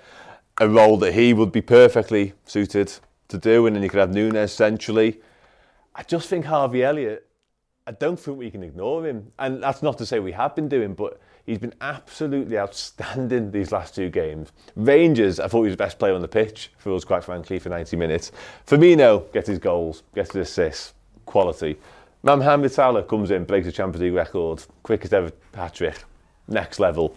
a 0.62 0.70
role 0.70 0.98
that 0.98 1.16
he 1.16 1.34
would 1.34 1.52
be 1.52 1.62
perfectly 1.62 2.34
suited 2.46 2.94
to 3.30 3.40
do, 3.40 3.66
and 3.66 3.76
then 3.76 3.82
you 3.82 3.90
could 3.90 4.00
have 4.00 4.14
Nunez 4.14 4.54
centrally. 4.54 5.20
I 5.96 6.04
just 6.04 6.30
think 6.30 6.46
Harvey 6.46 6.84
Elliott, 6.84 7.26
I 7.88 7.94
don't 7.94 8.20
think 8.20 8.38
we 8.38 8.52
can 8.52 8.62
ignore 8.62 9.08
him. 9.08 9.32
And 9.40 9.64
that's 9.64 9.82
not 9.82 9.98
to 9.98 10.06
say 10.06 10.20
we 10.20 10.34
have 10.34 10.56
been 10.56 10.70
doing, 10.70 10.94
but 10.94 11.20
He's 11.50 11.58
been 11.58 11.74
absolutely 11.82 12.60
outstanding 12.60 13.50
these 13.50 13.72
last 13.72 13.96
two 13.96 14.12
games. 14.12 14.52
Rangers, 14.76 15.40
I 15.40 15.48
thought 15.48 15.64
he 15.64 15.70
was 15.70 15.74
the 15.74 15.78
best 15.78 15.98
player 15.98 16.14
on 16.14 16.22
the 16.22 16.28
pitch 16.28 16.70
for 16.78 16.94
us, 16.94 17.04
quite 17.04 17.24
frankly, 17.24 17.58
for 17.58 17.70
90 17.70 17.98
minutes. 17.98 18.32
Firmino 18.68 19.34
gets 19.34 19.48
his 19.48 19.58
goals, 19.58 20.04
gets 20.14 20.32
his 20.32 20.48
assists, 20.48 20.94
quality. 21.26 21.76
Mohamed 22.22 22.72
Salah 22.72 23.02
comes 23.02 23.32
in, 23.32 23.46
breaks 23.46 23.66
the 23.66 23.72
Champions 23.72 24.04
League 24.04 24.14
record, 24.14 24.64
quickest 24.84 25.12
ever 25.12 25.32
hat 25.56 25.74
trick, 25.74 26.04
next 26.48 26.80
level. 26.80 27.16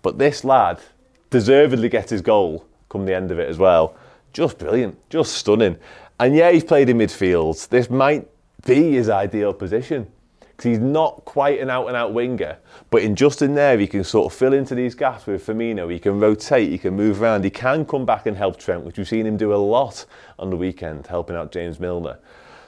But 0.00 0.16
this 0.16 0.42
lad 0.42 0.80
deservedly 1.28 1.90
gets 1.90 2.10
his 2.10 2.22
goal 2.22 2.64
come 2.88 3.04
the 3.04 3.14
end 3.14 3.30
of 3.30 3.38
it 3.38 3.46
as 3.46 3.58
well. 3.58 3.94
Just 4.32 4.56
brilliant, 4.56 4.96
just 5.10 5.34
stunning. 5.34 5.76
And 6.18 6.34
yeah, 6.34 6.50
he's 6.50 6.64
played 6.64 6.88
in 6.88 6.96
midfield. 6.96 7.68
This 7.68 7.90
might 7.90 8.26
be 8.64 8.92
his 8.92 9.10
ideal 9.10 9.52
position 9.52 10.10
because 10.56 10.70
he's 10.70 10.78
not 10.78 11.24
quite 11.26 11.60
an 11.60 11.68
out 11.68 11.86
and 11.88 11.96
out 11.96 12.14
winger, 12.14 12.56
but 12.90 13.02
in 13.02 13.14
just 13.14 13.42
in 13.42 13.54
there, 13.54 13.78
he 13.78 13.86
can 13.86 14.02
sort 14.02 14.32
of 14.32 14.38
fill 14.38 14.54
into 14.54 14.74
these 14.74 14.94
gaps 14.94 15.26
with 15.26 15.46
Firmino. 15.46 15.92
He 15.92 15.98
can 15.98 16.18
rotate, 16.18 16.70
he 16.70 16.78
can 16.78 16.96
move 16.96 17.20
around, 17.20 17.44
he 17.44 17.50
can 17.50 17.84
come 17.84 18.06
back 18.06 18.24
and 18.24 18.36
help 18.36 18.58
Trent, 18.58 18.84
which 18.84 18.96
we've 18.96 19.06
seen 19.06 19.26
him 19.26 19.36
do 19.36 19.52
a 19.52 19.56
lot 19.56 20.06
on 20.38 20.48
the 20.48 20.56
weekend, 20.56 21.06
helping 21.06 21.36
out 21.36 21.52
James 21.52 21.78
Milner. 21.78 22.18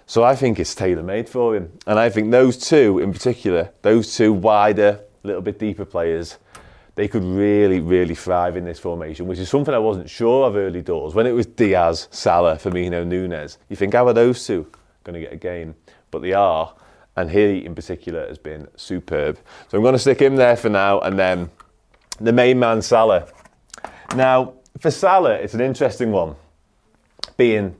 So 0.06 0.22
I 0.22 0.36
think 0.36 0.58
it's 0.58 0.74
tailor 0.74 1.02
made 1.02 1.28
for 1.28 1.56
him. 1.56 1.72
And 1.86 1.98
I 1.98 2.10
think 2.10 2.30
those 2.30 2.58
two 2.58 2.98
in 2.98 3.12
particular, 3.12 3.70
those 3.82 4.14
two 4.14 4.32
wider, 4.32 5.00
little 5.22 5.42
bit 5.42 5.58
deeper 5.58 5.84
players, 5.84 6.38
they 6.94 7.08
could 7.08 7.24
really, 7.24 7.80
really 7.80 8.14
thrive 8.14 8.56
in 8.56 8.64
this 8.64 8.78
formation, 8.78 9.26
which 9.26 9.38
is 9.38 9.48
something 9.48 9.72
I 9.72 9.78
wasn't 9.78 10.10
sure 10.10 10.46
of 10.46 10.56
early 10.56 10.82
doors. 10.82 11.14
When 11.14 11.26
it 11.26 11.32
was 11.32 11.46
Diaz, 11.46 12.08
Salah, 12.10 12.56
Firmino, 12.56 13.06
Nunez, 13.06 13.58
you 13.68 13.76
think, 13.76 13.94
how 13.94 14.06
are 14.08 14.12
those 14.12 14.44
two 14.46 14.66
going 15.04 15.14
to 15.14 15.20
get 15.20 15.32
a 15.32 15.36
game? 15.36 15.74
But 16.10 16.22
they 16.22 16.32
are 16.32 16.74
and 17.18 17.30
he 17.32 17.64
in 17.64 17.74
particular 17.74 18.26
has 18.28 18.38
been 18.38 18.68
superb. 18.76 19.38
So 19.68 19.76
I'm 19.76 19.82
going 19.82 19.94
to 19.94 19.98
stick 19.98 20.20
him 20.20 20.36
there 20.36 20.56
for 20.56 20.68
now, 20.68 21.00
and 21.00 21.18
then 21.18 21.50
the 22.20 22.32
main 22.32 22.58
man 22.58 22.80
Salah. 22.80 23.26
Now 24.14 24.54
for 24.78 24.90
Salah, 24.92 25.34
it's 25.34 25.54
an 25.54 25.60
interesting 25.60 26.12
one, 26.12 26.36
being 27.36 27.74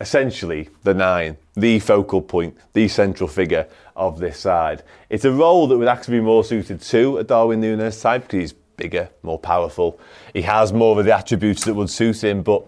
essentially 0.00 0.68
the 0.82 0.92
nine, 0.92 1.38
the 1.54 1.78
focal 1.78 2.20
point, 2.20 2.58
the 2.74 2.86
central 2.88 3.28
figure 3.28 3.66
of 3.96 4.18
this 4.18 4.38
side. 4.38 4.82
It's 5.08 5.24
a 5.24 5.32
role 5.32 5.66
that 5.68 5.78
would 5.78 5.88
actually 5.88 6.18
be 6.18 6.24
more 6.24 6.44
suited 6.44 6.82
to 6.82 7.18
a 7.18 7.24
Darwin 7.24 7.60
Nunez 7.60 8.00
type 8.00 8.22
because 8.22 8.40
he's 8.40 8.52
bigger, 8.52 9.08
more 9.22 9.38
powerful. 9.38 9.98
He 10.34 10.42
has 10.42 10.74
more 10.74 10.98
of 10.98 11.06
the 11.06 11.16
attributes 11.16 11.64
that 11.64 11.74
would 11.74 11.88
suit 11.88 12.22
him, 12.22 12.42
but 12.42 12.66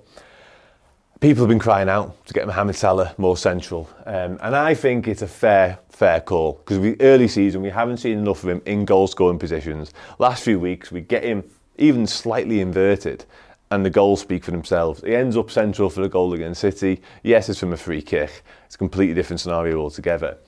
people 1.26 1.42
have 1.42 1.48
been 1.48 1.58
crying 1.58 1.88
out 1.88 2.24
to 2.24 2.32
get 2.32 2.46
Mohamed 2.46 2.76
Salah 2.76 3.12
more 3.18 3.36
central. 3.36 3.90
Um, 4.04 4.38
and 4.40 4.54
I 4.54 4.74
think 4.74 5.08
it's 5.08 5.22
a 5.22 5.26
fair, 5.26 5.76
fair 5.88 6.20
call 6.20 6.52
because 6.52 6.78
we 6.78 6.94
early 7.00 7.26
season 7.26 7.62
we 7.62 7.70
haven't 7.70 7.96
seen 7.96 8.16
enough 8.18 8.44
of 8.44 8.48
him 8.48 8.62
in 8.64 8.84
goal 8.84 9.08
scoring 9.08 9.36
positions. 9.36 9.92
Last 10.20 10.44
few 10.44 10.60
weeks 10.60 10.92
we 10.92 11.00
get 11.00 11.24
him 11.24 11.42
even 11.78 12.06
slightly 12.06 12.60
inverted 12.60 13.24
and 13.72 13.84
the 13.84 13.90
goals 13.90 14.20
speak 14.20 14.44
for 14.44 14.52
themselves. 14.52 15.00
He 15.00 15.16
ends 15.16 15.36
up 15.36 15.50
central 15.50 15.90
for 15.90 16.00
the 16.00 16.08
goal 16.08 16.32
against 16.32 16.60
City. 16.60 17.02
Yes, 17.24 17.48
it's 17.48 17.58
from 17.58 17.72
a 17.72 17.76
free 17.76 18.02
kick. 18.02 18.44
It's 18.66 18.76
a 18.76 18.78
completely 18.78 19.14
different 19.14 19.40
scenario 19.40 19.80
altogether. 19.80 20.38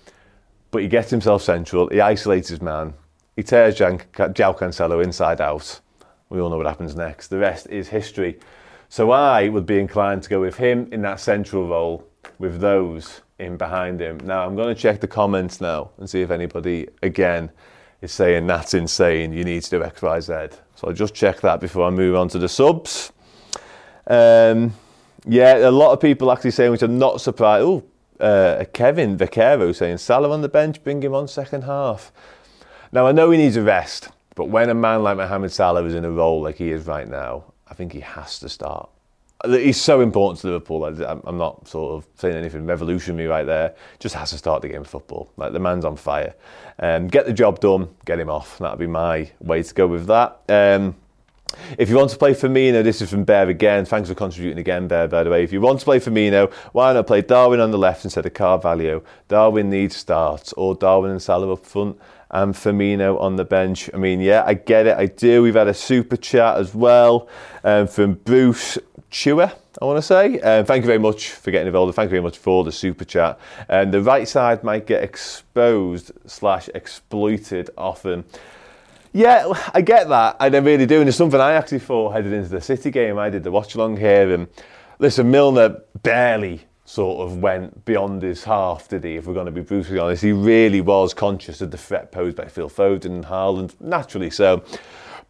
But 0.70 0.82
he 0.82 0.88
gets 0.88 1.10
himself 1.10 1.42
central, 1.42 1.88
he 1.88 2.00
isolates 2.00 2.50
his 2.50 2.62
man, 2.62 2.94
he 3.34 3.42
tears 3.42 3.76
João 3.76 3.98
Cancelo 4.12 5.02
inside 5.02 5.40
out. 5.40 5.80
We 6.28 6.38
all 6.38 6.50
know 6.50 6.56
what 6.56 6.66
happens 6.66 6.94
next. 6.94 7.28
The 7.28 7.38
rest 7.38 7.66
is 7.66 7.88
history. 7.88 8.38
So 8.88 9.10
I 9.10 9.48
would 9.48 9.66
be 9.66 9.78
inclined 9.78 10.22
to 10.22 10.30
go 10.30 10.40
with 10.40 10.56
him 10.56 10.88
in 10.92 11.02
that 11.02 11.20
central 11.20 11.68
role 11.68 12.08
with 12.38 12.60
those 12.60 13.20
in 13.38 13.56
behind 13.56 14.00
him. 14.00 14.18
Now 14.24 14.46
I'm 14.46 14.56
going 14.56 14.74
to 14.74 14.80
check 14.80 15.00
the 15.00 15.06
comments 15.06 15.60
now 15.60 15.90
and 15.98 16.08
see 16.08 16.22
if 16.22 16.30
anybody 16.30 16.88
again 17.02 17.50
is 18.00 18.12
saying 18.12 18.46
that's 18.46 18.74
insane. 18.74 19.32
You 19.32 19.44
need 19.44 19.62
to 19.64 19.70
do 19.70 19.84
X, 19.84 20.02
Y, 20.02 20.20
Z. 20.20 20.32
So 20.74 20.88
I'll 20.88 20.94
just 20.94 21.14
check 21.14 21.40
that 21.40 21.60
before 21.60 21.86
I 21.86 21.90
move 21.90 22.16
on 22.16 22.28
to 22.28 22.38
the 22.38 22.48
subs. 22.48 23.12
Um, 24.06 24.74
yeah, 25.26 25.68
a 25.68 25.70
lot 25.70 25.92
of 25.92 26.00
people 26.00 26.32
actually 26.32 26.52
saying, 26.52 26.70
which 26.70 26.82
I'm 26.82 26.98
not 26.98 27.20
surprised. 27.20 27.64
Oh, 27.64 27.84
uh, 28.20 28.64
Kevin 28.72 29.16
Vaquero 29.16 29.72
saying 29.72 29.98
Salah 29.98 30.32
on 30.32 30.42
the 30.42 30.48
bench, 30.48 30.82
bring 30.82 31.02
him 31.02 31.14
on 31.14 31.28
second 31.28 31.62
half. 31.62 32.10
Now 32.90 33.06
I 33.06 33.12
know 33.12 33.30
he 33.30 33.38
needs 33.38 33.56
a 33.56 33.62
rest, 33.62 34.08
but 34.34 34.46
when 34.46 34.70
a 34.70 34.74
man 34.74 35.02
like 35.02 35.18
Mohamed 35.18 35.52
Salah 35.52 35.84
is 35.84 35.94
in 35.94 36.04
a 36.04 36.10
role 36.10 36.40
like 36.40 36.56
he 36.56 36.70
is 36.70 36.86
right 36.86 37.06
now, 37.06 37.52
I 37.70 37.74
think 37.74 37.92
he 37.92 38.00
has 38.00 38.38
to 38.40 38.48
start. 38.48 38.88
he's 39.44 39.80
so 39.80 40.00
important 40.00 40.40
to 40.40 40.48
Liverpool. 40.48 40.84
I'm 40.84 41.38
not 41.38 41.68
sort 41.68 41.96
of 41.96 42.08
saying 42.18 42.36
anything 42.36 42.66
revolutionary 42.66 43.28
right 43.28 43.44
there. 43.44 43.74
Just 43.98 44.14
has 44.14 44.30
to 44.30 44.38
start 44.38 44.62
the 44.62 44.68
game 44.68 44.80
of 44.80 44.88
football. 44.88 45.30
Like 45.36 45.52
the 45.52 45.60
man's 45.60 45.84
on 45.84 45.96
fire. 45.96 46.34
Um, 46.78 47.08
get 47.08 47.26
the 47.26 47.32
job 47.32 47.60
done, 47.60 47.88
get 48.04 48.18
him 48.18 48.30
off. 48.30 48.58
That'd 48.58 48.78
be 48.78 48.86
my 48.86 49.30
way 49.40 49.62
to 49.62 49.74
go 49.74 49.86
with 49.86 50.06
that. 50.06 50.40
Um, 50.48 50.96
if 51.78 51.88
you 51.88 51.96
want 51.96 52.10
to 52.10 52.18
play 52.18 52.34
Firmino, 52.34 52.84
this 52.84 53.00
is 53.00 53.10
from 53.10 53.24
Bear 53.24 53.48
again. 53.48 53.84
Thanks 53.84 54.08
for 54.08 54.14
contributing 54.14 54.58
again, 54.58 54.86
Bear, 54.86 55.08
by 55.08 55.22
the 55.22 55.30
way. 55.30 55.42
If 55.42 55.52
you 55.52 55.60
want 55.60 55.80
to 55.80 55.84
play 55.84 55.98
Firmino, 55.98 56.52
why 56.72 56.92
not 56.92 57.06
play 57.06 57.22
Darwin 57.22 57.60
on 57.60 57.70
the 57.70 57.78
left 57.78 58.04
instead 58.04 58.26
of 58.26 58.34
Carvalho? 58.34 59.02
Darwin 59.28 59.70
needs 59.70 59.96
starts, 59.96 60.52
or 60.54 60.74
Darwin 60.74 61.10
and 61.10 61.22
Salah 61.22 61.52
up 61.52 61.64
front, 61.64 61.98
and 62.30 62.54
Firmino 62.54 63.20
on 63.20 63.36
the 63.36 63.44
bench. 63.44 63.90
I 63.92 63.96
mean, 63.96 64.20
yeah, 64.20 64.44
I 64.46 64.54
get 64.54 64.86
it. 64.86 64.96
I 64.96 65.06
do. 65.06 65.42
We've 65.42 65.54
had 65.54 65.68
a 65.68 65.74
super 65.74 66.16
chat 66.16 66.58
as 66.58 66.74
well 66.74 67.28
um, 67.64 67.86
from 67.86 68.14
Bruce 68.14 68.78
Chewer. 69.10 69.52
I 69.80 69.84
want 69.84 69.98
to 69.98 70.02
say. 70.02 70.40
Um, 70.40 70.64
thank 70.64 70.82
you 70.82 70.86
very 70.86 70.98
much 70.98 71.30
for 71.30 71.50
getting 71.50 71.68
involved. 71.68 71.94
Thank 71.94 72.08
you 72.08 72.16
very 72.16 72.22
much 72.22 72.38
for 72.38 72.64
the 72.64 72.72
super 72.72 73.04
chat. 73.04 73.38
Um, 73.68 73.90
the 73.92 74.02
right 74.02 74.26
side 74.26 74.64
might 74.64 74.86
get 74.86 75.04
exposed 75.04 76.10
slash 76.26 76.68
exploited 76.74 77.70
often. 77.78 78.24
Yeah, 79.12 79.52
I 79.72 79.80
get 79.80 80.08
that. 80.08 80.36
I 80.40 80.48
really 80.48 80.84
do. 80.84 81.00
And 81.00 81.08
it's 81.08 81.16
something 81.16 81.40
I 81.40 81.52
actually 81.52 81.78
thought 81.78 82.12
headed 82.12 82.32
into 82.32 82.48
the 82.48 82.60
City 82.60 82.90
game. 82.90 83.18
I 83.18 83.30
did 83.30 83.44
the 83.44 83.50
watch 83.50 83.74
along 83.74 83.96
here. 83.96 84.34
And 84.34 84.48
listen, 84.98 85.30
Milner 85.30 85.80
barely 86.02 86.67
sort 86.88 87.20
of 87.20 87.36
went 87.42 87.84
beyond 87.84 88.22
his 88.22 88.44
half, 88.44 88.88
did 88.88 89.04
he? 89.04 89.16
If 89.16 89.26
we're 89.26 89.34
going 89.34 89.44
to 89.44 89.52
be 89.52 89.60
brutally 89.60 89.98
honest, 89.98 90.22
he 90.22 90.32
really 90.32 90.80
was 90.80 91.12
conscious 91.12 91.60
of 91.60 91.70
the 91.70 91.76
threat 91.76 92.10
posed 92.10 92.34
by 92.34 92.46
Phil 92.46 92.70
Foden 92.70 93.04
and 93.04 93.26
Haaland, 93.26 93.78
naturally 93.78 94.30
so. 94.30 94.64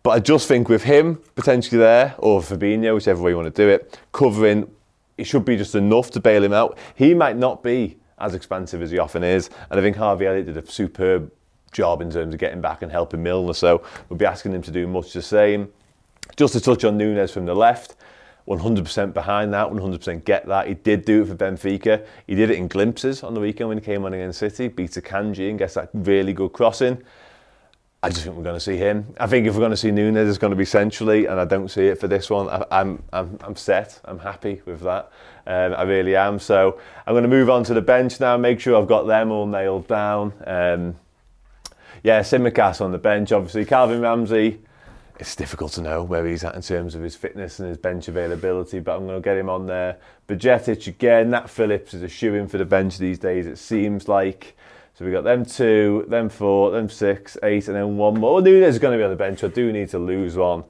But 0.05 0.11
I 0.11 0.21
just 0.21 0.47
think 0.47 0.69
with 0.69 0.85
him 0.85 1.21
potentially 1.35 1.79
there, 1.79 2.15
or 2.19 2.41
Fabinho, 2.43 2.95
whichever 2.95 3.21
way 3.21 3.33
you 3.33 3.37
want 3.37 3.53
to 3.53 3.63
do 3.63 3.69
it, 3.69 3.99
covering, 4.13 4.71
it 5.17 5.25
should 5.25 5.45
be 5.45 5.57
just 5.57 5.75
enough 5.75 6.13
to 6.13 6.21
bail 6.21 6.45
him 6.45 6.53
out. 6.53 6.79
He 6.95 7.13
might 7.13 7.37
not 7.37 7.65
be 7.65 7.97
as 8.19 8.37
expansive 8.37 8.81
as 8.81 8.93
he 8.93 9.01
often 9.01 9.25
is, 9.25 9.51
and 9.69 9.81
I 9.81 9.83
think 9.83 9.97
Harvey 9.97 10.29
Elliott 10.29 10.47
did 10.47 10.57
a 10.57 10.71
superb 10.71 11.33
job 11.73 12.01
in 12.03 12.11
terms 12.13 12.35
of 12.35 12.39
getting 12.39 12.61
back 12.61 12.83
and 12.83 12.93
helping 12.93 13.21
Milner. 13.21 13.53
So 13.53 13.83
we'll 14.09 14.17
be 14.17 14.27
asking 14.27 14.53
him 14.53 14.63
to 14.63 14.71
do 14.71 14.87
much 14.87 15.13
the 15.13 15.23
same. 15.23 15.73
Just 16.37 16.53
to 16.53 16.61
touch 16.61 16.85
on 16.85 16.97
Nunez 16.97 17.33
from 17.33 17.47
the 17.47 17.55
left, 17.55 17.97
100% 18.49 19.13
behind 19.13 19.53
that, 19.53 19.69
100% 19.69 20.25
get 20.25 20.47
that. 20.47 20.67
He 20.67 20.75
did 20.75 21.05
do 21.05 21.23
it 21.23 21.29
for 21.29 21.35
Benfica. 21.35 22.07
He 22.27 22.35
did 22.35 22.51
it 22.51 22.57
in 22.57 22.67
glimpses 22.67 23.23
on 23.23 23.35
the 23.35 23.41
weekend 23.41 23.69
when 23.69 23.79
he 23.79 23.85
came 23.85 24.05
on 24.05 24.15
against 24.15 24.39
City, 24.39 24.69
beats 24.69 24.97
Akanji 24.97 25.51
and 25.51 25.59
gets 25.59 25.75
that 25.75 25.91
really 25.93 26.33
good 26.33 26.53
crossing. 26.53 27.03
I 28.03 28.11
just 28.11 28.23
think 28.23 28.37
we're 28.37 28.45
going 28.45 28.57
to 28.57 28.61
see 28.61 28.77
him. 28.77 29.13
I 29.19 29.27
think 29.27 29.47
if 29.47 29.55
we're 29.55 29.61
going 29.61 29.73
to 29.73 29.77
see 29.77 29.91
Nunez, 29.91 30.29
it's 30.29 30.39
going 30.39 30.53
to 30.53 30.57
be 30.57 30.65
centrally, 30.65 31.27
and 31.27 31.41
I 31.41 31.45
don't 31.45 31.69
see 31.69 31.89
it 31.89 31.99
for 31.99 32.07
this 32.07 32.31
one. 32.31 32.49
I, 32.49 32.81
am 32.81 33.03
I'm, 33.13 33.39
I'm 33.43 33.57
set. 33.57 34.01
I'm 34.05 34.21
happy 34.21 34.63
with 34.65 34.81
that. 34.83 35.11
Um, 35.47 35.75
I 35.75 35.83
really 35.83 36.15
am. 36.15 36.39
So 36.39 36.79
I'm 37.07 37.15
going 37.15 37.25
to 37.25 37.29
move 37.29 37.51
on 37.51 37.65
to 37.65 37.75
the 37.75 37.83
bench 37.83 38.21
now. 38.21 38.37
Make 38.37 38.61
sure 38.61 38.81
I've 38.81 38.87
got 38.87 39.09
them 39.09 39.33
all 39.33 39.47
nailed 39.47 39.89
down. 39.89 40.33
Um, 40.47 40.95
yeah, 42.05 42.21
Tsimikas 42.21 42.81
on 42.81 42.93
the 42.93 42.99
bench. 42.99 43.33
Obviously, 43.33 43.65
Calvin 43.65 44.01
Ramsey. 44.01 44.61
It's 45.19 45.35
difficult 45.35 45.73
to 45.73 45.83
know 45.83 46.05
where 46.05 46.25
he's 46.27 46.45
at 46.45 46.55
in 46.55 46.63
terms 46.63 46.95
of 46.95 47.03
his 47.03 47.17
fitness 47.17 47.59
and 47.59 47.69
his 47.69 47.77
bench 47.77 48.07
availability, 48.07 48.79
but 48.79 48.97
I'm 48.97 49.07
going 49.07 49.21
to 49.21 49.25
get 49.25 49.37
him 49.37 49.49
on 49.51 49.67
there. 49.67 49.99
Bajcetic 50.29 50.87
again. 50.87 51.31
Nat 51.31 51.51
Phillips 51.51 51.93
is 51.93 52.03
a 52.03 52.09
shoe 52.09 52.35
in 52.35 52.47
for 52.47 52.57
the 52.59 52.65
bench 52.65 52.99
these 52.99 53.19
days. 53.19 53.47
It 53.47 53.59
seems 53.59 54.07
like. 54.07 54.57
So 54.95 55.05
we 55.05 55.11
got 55.11 55.25
them 55.25 55.45
two, 55.45 56.07
them 56.09 56.29
four, 56.29 56.71
them 56.71 56.89
six, 56.89 57.37
eight, 57.43 57.67
and 57.67 57.77
then 57.77 57.97
one 57.97 58.19
more. 58.19 58.41
Nunez 58.41 58.75
is 58.75 58.79
going 58.79 58.93
to 58.93 58.99
be 58.99 59.05
on 59.05 59.11
the 59.11 59.17
bench. 59.17 59.43
I 59.43 59.49
do 59.49 59.73
need 59.73 59.89
to 59.91 59.99
lose 59.99 60.37
one. 60.37 60.65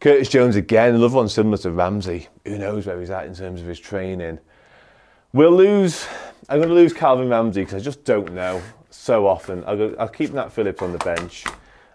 Curtis 0.00 0.28
Jones 0.28 0.56
again, 0.56 0.94
another 0.94 1.16
one 1.16 1.28
similar 1.30 1.56
to 1.58 1.70
Ramsey. 1.70 2.28
Who 2.44 2.58
knows 2.58 2.86
where 2.86 3.00
he's 3.00 3.10
at 3.10 3.24
in 3.26 3.34
terms 3.34 3.62
of 3.62 3.66
his 3.66 3.80
training. 3.80 4.38
We'll 5.32 5.52
lose. 5.52 6.06
I'm 6.50 6.58
going 6.58 6.68
to 6.68 6.74
lose 6.74 6.92
Calvin 6.92 7.30
Ramsey 7.30 7.62
because 7.62 7.80
I 7.80 7.84
just 7.84 8.04
don't 8.04 8.32
know 8.34 8.60
so 8.90 9.26
often. 9.26 9.64
I'll, 9.66 9.76
go, 9.76 9.96
I'll 9.98 10.08
keep 10.08 10.32
Nat 10.32 10.50
Phillips 10.50 10.82
on 10.82 10.92
the 10.92 10.98
bench. 10.98 11.44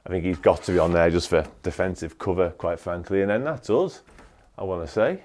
I 0.09 0.11
think 0.11 0.25
he's 0.25 0.39
got 0.39 0.63
to 0.63 0.71
be 0.71 0.79
on 0.79 0.91
there 0.91 1.11
just 1.11 1.29
for 1.29 1.45
defensive 1.61 2.17
cover, 2.17 2.49
quite 2.49 2.79
frankly. 2.79 3.21
And 3.21 3.29
then 3.29 3.43
that's 3.43 3.69
us, 3.69 4.01
I 4.57 4.63
want 4.63 4.83
to 4.83 4.91
say. 4.91 5.21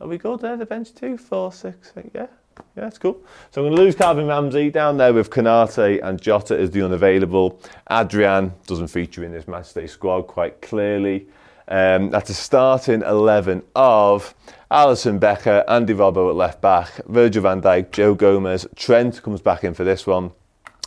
Are 0.00 0.08
we 0.08 0.18
good 0.18 0.40
there, 0.40 0.56
the 0.56 0.66
bench? 0.66 0.92
Two, 0.92 1.16
four, 1.16 1.52
six, 1.52 1.92
eight, 1.96 2.10
yeah. 2.12 2.26
Yeah, 2.56 2.82
that's 2.82 2.98
cool. 2.98 3.22
So 3.52 3.60
I'm 3.60 3.68
going 3.68 3.76
to 3.76 3.82
lose 3.84 3.94
Calvin 3.94 4.26
Ramsey 4.26 4.68
down 4.68 4.96
there 4.96 5.14
with 5.14 5.30
Konate 5.30 6.00
and 6.02 6.20
Jota 6.20 6.58
as 6.58 6.72
the 6.72 6.82
unavailable. 6.82 7.60
Adrian 7.88 8.52
doesn't 8.66 8.88
feature 8.88 9.22
in 9.22 9.30
this 9.30 9.44
matchday 9.44 9.88
squad 9.88 10.22
quite 10.22 10.60
clearly. 10.60 11.28
Um, 11.68 12.10
that's 12.10 12.30
a 12.30 12.34
starting 12.34 13.02
11 13.02 13.62
of 13.76 14.34
Alisson 14.72 15.20
Becker, 15.20 15.62
Andy 15.68 15.94
Robbo 15.94 16.30
at 16.30 16.34
left 16.34 16.60
back, 16.60 17.00
Virgil 17.06 17.44
van 17.44 17.62
Dijk, 17.62 17.92
Joe 17.92 18.16
Gomez. 18.16 18.66
Trent 18.74 19.22
comes 19.22 19.40
back 19.40 19.62
in 19.62 19.72
for 19.72 19.84
this 19.84 20.04
one. 20.04 20.32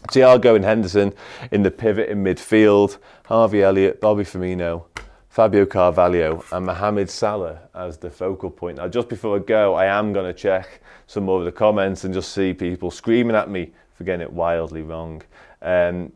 Thiago 0.09 0.55
and 0.55 0.65
Henderson 0.65 1.13
in 1.51 1.63
the 1.63 1.71
pivot 1.71 2.09
in 2.09 2.23
midfield. 2.23 2.97
Harvey 3.25 3.63
Elliott, 3.63 4.01
Bobby 4.01 4.23
Firmino, 4.23 4.85
Fabio 5.29 5.65
Carvalho, 5.65 6.43
and 6.51 6.65
Mohamed 6.65 7.09
Salah 7.09 7.59
as 7.73 7.97
the 7.97 8.09
focal 8.09 8.49
point. 8.49 8.77
Now, 8.77 8.87
just 8.87 9.09
before 9.09 9.37
I 9.37 9.39
go, 9.39 9.73
I 9.73 9.85
am 9.85 10.13
going 10.13 10.25
to 10.25 10.33
check 10.33 10.81
some 11.07 11.25
more 11.25 11.39
of 11.39 11.45
the 11.45 11.51
comments 11.51 12.03
and 12.03 12.13
just 12.13 12.33
see 12.33 12.53
people 12.53 12.91
screaming 12.91 13.35
at 13.35 13.49
me 13.49 13.71
for 13.95 14.03
getting 14.03 14.21
it 14.21 14.31
wildly 14.31 14.81
wrong. 14.81 15.21
Um, 15.61 16.11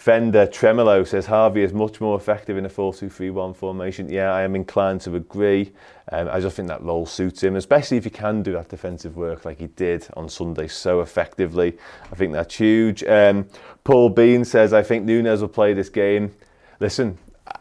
Fender 0.00 0.46
Tremolo 0.46 1.04
says 1.04 1.26
Harvey 1.26 1.62
is 1.62 1.74
much 1.74 2.00
more 2.00 2.16
effective 2.16 2.56
in 2.56 2.64
a 2.64 2.70
4-2-3-1 2.70 3.54
formation. 3.54 4.08
Yeah, 4.08 4.32
I 4.32 4.40
am 4.40 4.56
inclined 4.56 5.02
to 5.02 5.14
agree. 5.14 5.74
Um, 6.10 6.26
I 6.30 6.40
just 6.40 6.56
think 6.56 6.68
that 6.68 6.80
role 6.80 7.04
suits 7.04 7.42
him, 7.42 7.54
especially 7.54 7.98
if 7.98 8.04
he 8.04 8.10
can 8.10 8.42
do 8.42 8.52
that 8.52 8.70
defensive 8.70 9.14
work 9.14 9.44
like 9.44 9.58
he 9.58 9.66
did 9.66 10.08
on 10.14 10.30
Sunday 10.30 10.68
so 10.68 11.02
effectively. 11.02 11.76
I 12.10 12.14
think 12.14 12.32
that's 12.32 12.54
huge. 12.54 13.04
Um, 13.04 13.46
Paul 13.84 14.08
Bean 14.08 14.46
says, 14.46 14.72
I 14.72 14.82
think 14.82 15.04
Nunez 15.04 15.42
will 15.42 15.48
play 15.48 15.74
this 15.74 15.90
game. 15.90 16.34
Listen, 16.80 17.18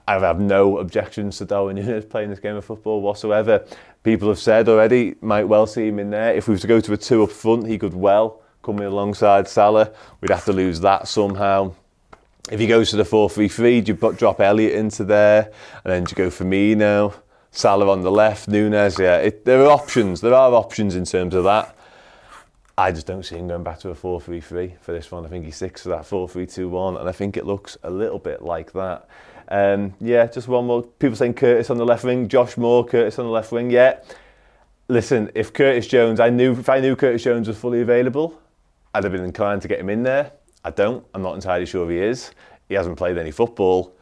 I 0.08 0.18
have 0.18 0.40
no 0.40 0.78
objections 0.78 1.40
to 1.40 1.46
Darwin 1.46 1.76
Nunez 1.76 2.06
playing 2.06 2.30
this 2.30 2.40
game 2.40 2.56
of 2.56 2.64
football 2.64 3.02
whatsoever. 3.02 3.66
People 4.04 4.30
have 4.30 4.40
said 4.40 4.70
already, 4.70 5.16
might 5.20 5.44
well 5.44 5.68
see 5.68 5.90
him 5.90 6.00
in 6.00 6.10
there. 6.10 6.34
If 6.34 6.48
we 6.48 6.54
were 6.54 6.60
to 6.60 6.68
go 6.68 6.80
to 6.80 6.94
a 6.94 6.98
two 6.98 7.22
up 7.22 7.32
front, 7.32 7.68
he 7.68 7.78
could 7.78 7.94
well 7.94 8.42
come 8.64 8.78
in 8.78 8.86
alongside 8.86 9.50
Salah. 9.50 9.92
We'd 10.22 10.32
have 10.32 10.46
to 10.46 10.54
lose 10.54 10.80
that 10.80 11.10
somehow. 11.10 11.74
If 12.52 12.60
he 12.60 12.68
goes 12.68 12.90
to 12.90 12.96
the 12.96 13.04
4-3-3, 13.04 13.84
do 13.84 13.92
you 13.92 14.14
drop 14.14 14.40
Elliott 14.40 14.74
into 14.74 15.04
there, 15.04 15.52
and 15.84 15.94
then 15.94 16.04
do 16.04 16.12
you 16.12 16.16
go 16.16 16.30
Firmino, 16.30 17.14
Salah 17.52 17.90
on 17.90 18.02
the 18.02 18.12
left, 18.12 18.48
Nunez? 18.48 18.98
Yeah, 18.98 19.18
it, 19.18 19.46
there 19.46 19.62
are 19.62 19.70
options. 19.70 20.22
There 20.22 20.34
are 20.34 20.52
options 20.54 20.96
in 20.96 21.06
terms 21.06 21.36
of 21.36 21.44
that. 21.44 21.76
I 22.76 22.92
just 22.92 23.06
don't 23.06 23.24
see 23.24 23.36
him 23.36 23.50
going 23.50 23.64
back 23.64 23.80
to 23.80 23.90
a 23.90 23.96
4-3-3 23.96 24.80
for 24.80 24.94
this 24.94 25.12
one. 25.12 25.26
I 25.26 25.30
think 25.30 25.46
he 25.46 25.52
sticks 25.52 25.84
to 25.84 25.90
that 25.90 26.04
4-3-2-1, 26.04 27.00
and 27.00 27.08
I 27.08 27.12
think 27.12 27.38
it 27.38 27.46
looks 27.46 27.78
a 27.84 27.90
little 27.90 28.20
bit 28.20 28.42
like 28.42 28.72
that. 28.74 29.08
Um, 29.50 29.94
yeah, 30.00 30.26
just 30.28 30.48
one 30.48 30.66
more. 30.66 30.84
People 30.84 31.18
saying 31.18 31.34
Curtis 31.36 31.70
on 31.70 31.78
the 31.78 31.86
left 31.86 32.04
wing, 32.04 32.28
Josh 32.30 32.58
Moore, 32.58 32.86
Curtis 32.86 33.20
on 33.20 33.26
the 33.26 33.32
left 33.32 33.52
wing. 33.52 33.70
Yeah, 33.70 34.00
listen, 34.88 35.30
if 35.36 35.54
Curtis 35.54 35.88
Jones, 35.88 36.20
I 36.20 36.30
knew 36.30 36.54
if 36.54 36.70
I 36.70 36.80
knew 36.80 36.96
Curtis 36.96 37.24
Jones 37.24 37.48
was 37.48 37.58
fully 37.58 37.82
available, 37.82 38.40
I'd 38.94 39.04
have 39.04 39.14
been 39.14 39.24
inclined 39.24 39.62
to 39.64 39.68
get 39.68 39.80
him 39.80 39.90
in 39.90 40.04
there. 40.04 40.32
I 40.64 40.72
don't. 40.72 41.06
I'm 41.14 41.22
not 41.22 41.36
entirely 41.36 41.66
sure 41.66 41.90
he 41.90 42.00
is. 42.00 42.32
He 42.68 42.76
hasn't 42.76 42.98
played 42.98 43.18
any 43.18 43.32
football. 43.32 43.96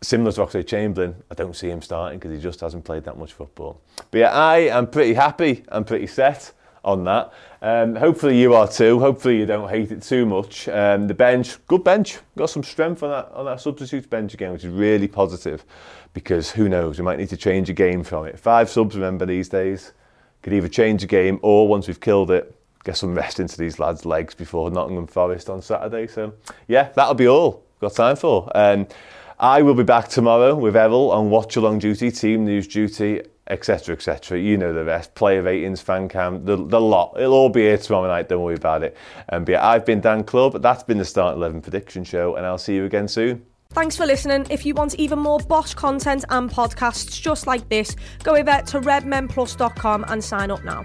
Similar 0.00 0.32
to 0.32 0.40
Oxlade 0.42 0.66
Chamberlain, 0.66 1.16
I 1.30 1.34
don't 1.34 1.56
see 1.56 1.68
him 1.68 1.82
starting 1.82 2.18
because 2.18 2.32
he 2.32 2.40
just 2.40 2.60
hasn't 2.60 2.84
played 2.84 3.04
that 3.04 3.18
much 3.18 3.32
football. 3.32 3.80
But 4.10 4.18
yeah, 4.18 4.30
I 4.30 4.58
am 4.58 4.86
pretty 4.86 5.14
happy. 5.14 5.64
I'm 5.68 5.84
pretty 5.84 6.06
set 6.06 6.52
on 6.84 7.04
that. 7.04 7.32
Um, 7.60 7.96
hopefully 7.96 8.40
you 8.40 8.54
are 8.54 8.68
too. 8.68 9.00
Hopefully 9.00 9.38
you 9.38 9.46
don't 9.46 9.68
hate 9.68 9.90
it 9.90 10.02
too 10.02 10.24
much. 10.24 10.68
Um, 10.68 11.08
the 11.08 11.14
bench, 11.14 11.64
good 11.66 11.82
bench. 11.82 12.18
Got 12.36 12.50
some 12.50 12.62
strength 12.62 13.02
on 13.02 13.10
that 13.10 13.32
on 13.32 13.44
that 13.46 13.60
substitutes 13.60 14.06
bench 14.06 14.34
again, 14.34 14.52
which 14.52 14.64
is 14.64 14.72
really 14.72 15.08
positive. 15.08 15.64
Because 16.14 16.50
who 16.50 16.68
knows, 16.68 16.98
we 16.98 17.04
might 17.04 17.18
need 17.18 17.28
to 17.28 17.36
change 17.36 17.68
a 17.68 17.74
game 17.74 18.02
from 18.02 18.26
it. 18.26 18.38
Five 18.38 18.70
subs, 18.70 18.94
remember 18.94 19.26
these 19.26 19.48
days, 19.48 19.92
could 20.42 20.52
either 20.52 20.68
change 20.68 21.02
a 21.04 21.06
game 21.06 21.38
or 21.42 21.68
once 21.68 21.86
we've 21.86 22.00
killed 22.00 22.30
it, 22.30 22.54
get 22.88 22.96
some 22.96 23.14
rest 23.14 23.38
into 23.38 23.58
these 23.58 23.78
lads' 23.78 24.06
legs 24.06 24.34
before 24.34 24.70
Nottingham 24.70 25.06
Forest 25.06 25.50
on 25.50 25.60
Saturday. 25.60 26.06
So, 26.06 26.32
yeah, 26.68 26.88
that'll 26.96 27.14
be 27.14 27.28
all 27.28 27.62
got 27.80 27.94
time 27.94 28.16
for. 28.16 28.50
Um, 28.54 28.86
I 29.38 29.60
will 29.60 29.74
be 29.74 29.84
back 29.84 30.08
tomorrow 30.08 30.54
with 30.54 30.74
Errol 30.74 31.12
on 31.12 31.28
Watch 31.28 31.56
Along 31.56 31.78
Duty, 31.78 32.10
Team 32.10 32.46
News 32.46 32.66
Duty, 32.66 33.22
etc., 33.48 33.94
etc. 33.94 34.40
You 34.40 34.56
know 34.56 34.72
the 34.72 34.84
rest. 34.84 35.14
Player 35.14 35.42
ratings, 35.42 35.82
fan 35.82 36.08
cam, 36.08 36.44
the, 36.46 36.56
the 36.56 36.80
lot. 36.80 37.14
It'll 37.18 37.34
all 37.34 37.50
be 37.50 37.60
here 37.60 37.76
tomorrow 37.76 38.08
night. 38.08 38.30
Don't 38.30 38.42
worry 38.42 38.56
about 38.56 38.82
it. 38.82 38.96
Um, 39.28 39.44
but 39.44 39.52
yeah, 39.52 39.68
I've 39.68 39.84
been 39.84 40.00
Dan 40.00 40.24
Clubb. 40.24 40.60
That's 40.62 40.82
been 40.82 40.98
the 40.98 41.04
Start 41.04 41.36
11 41.36 41.60
Prediction 41.60 42.04
Show, 42.04 42.36
and 42.36 42.46
I'll 42.46 42.58
see 42.58 42.74
you 42.74 42.86
again 42.86 43.06
soon. 43.06 43.44
Thanks 43.72 43.96
for 43.96 44.06
listening. 44.06 44.46
If 44.48 44.64
you 44.64 44.74
want 44.74 44.94
even 44.94 45.18
more 45.18 45.40
Bosch 45.40 45.74
content 45.74 46.24
and 46.30 46.50
podcasts 46.50 47.20
just 47.20 47.46
like 47.46 47.68
this, 47.68 47.94
go 48.22 48.34
over 48.34 48.62
to 48.66 48.80
redmenplus.com 48.80 50.06
and 50.08 50.24
sign 50.24 50.50
up 50.50 50.64
now. 50.64 50.84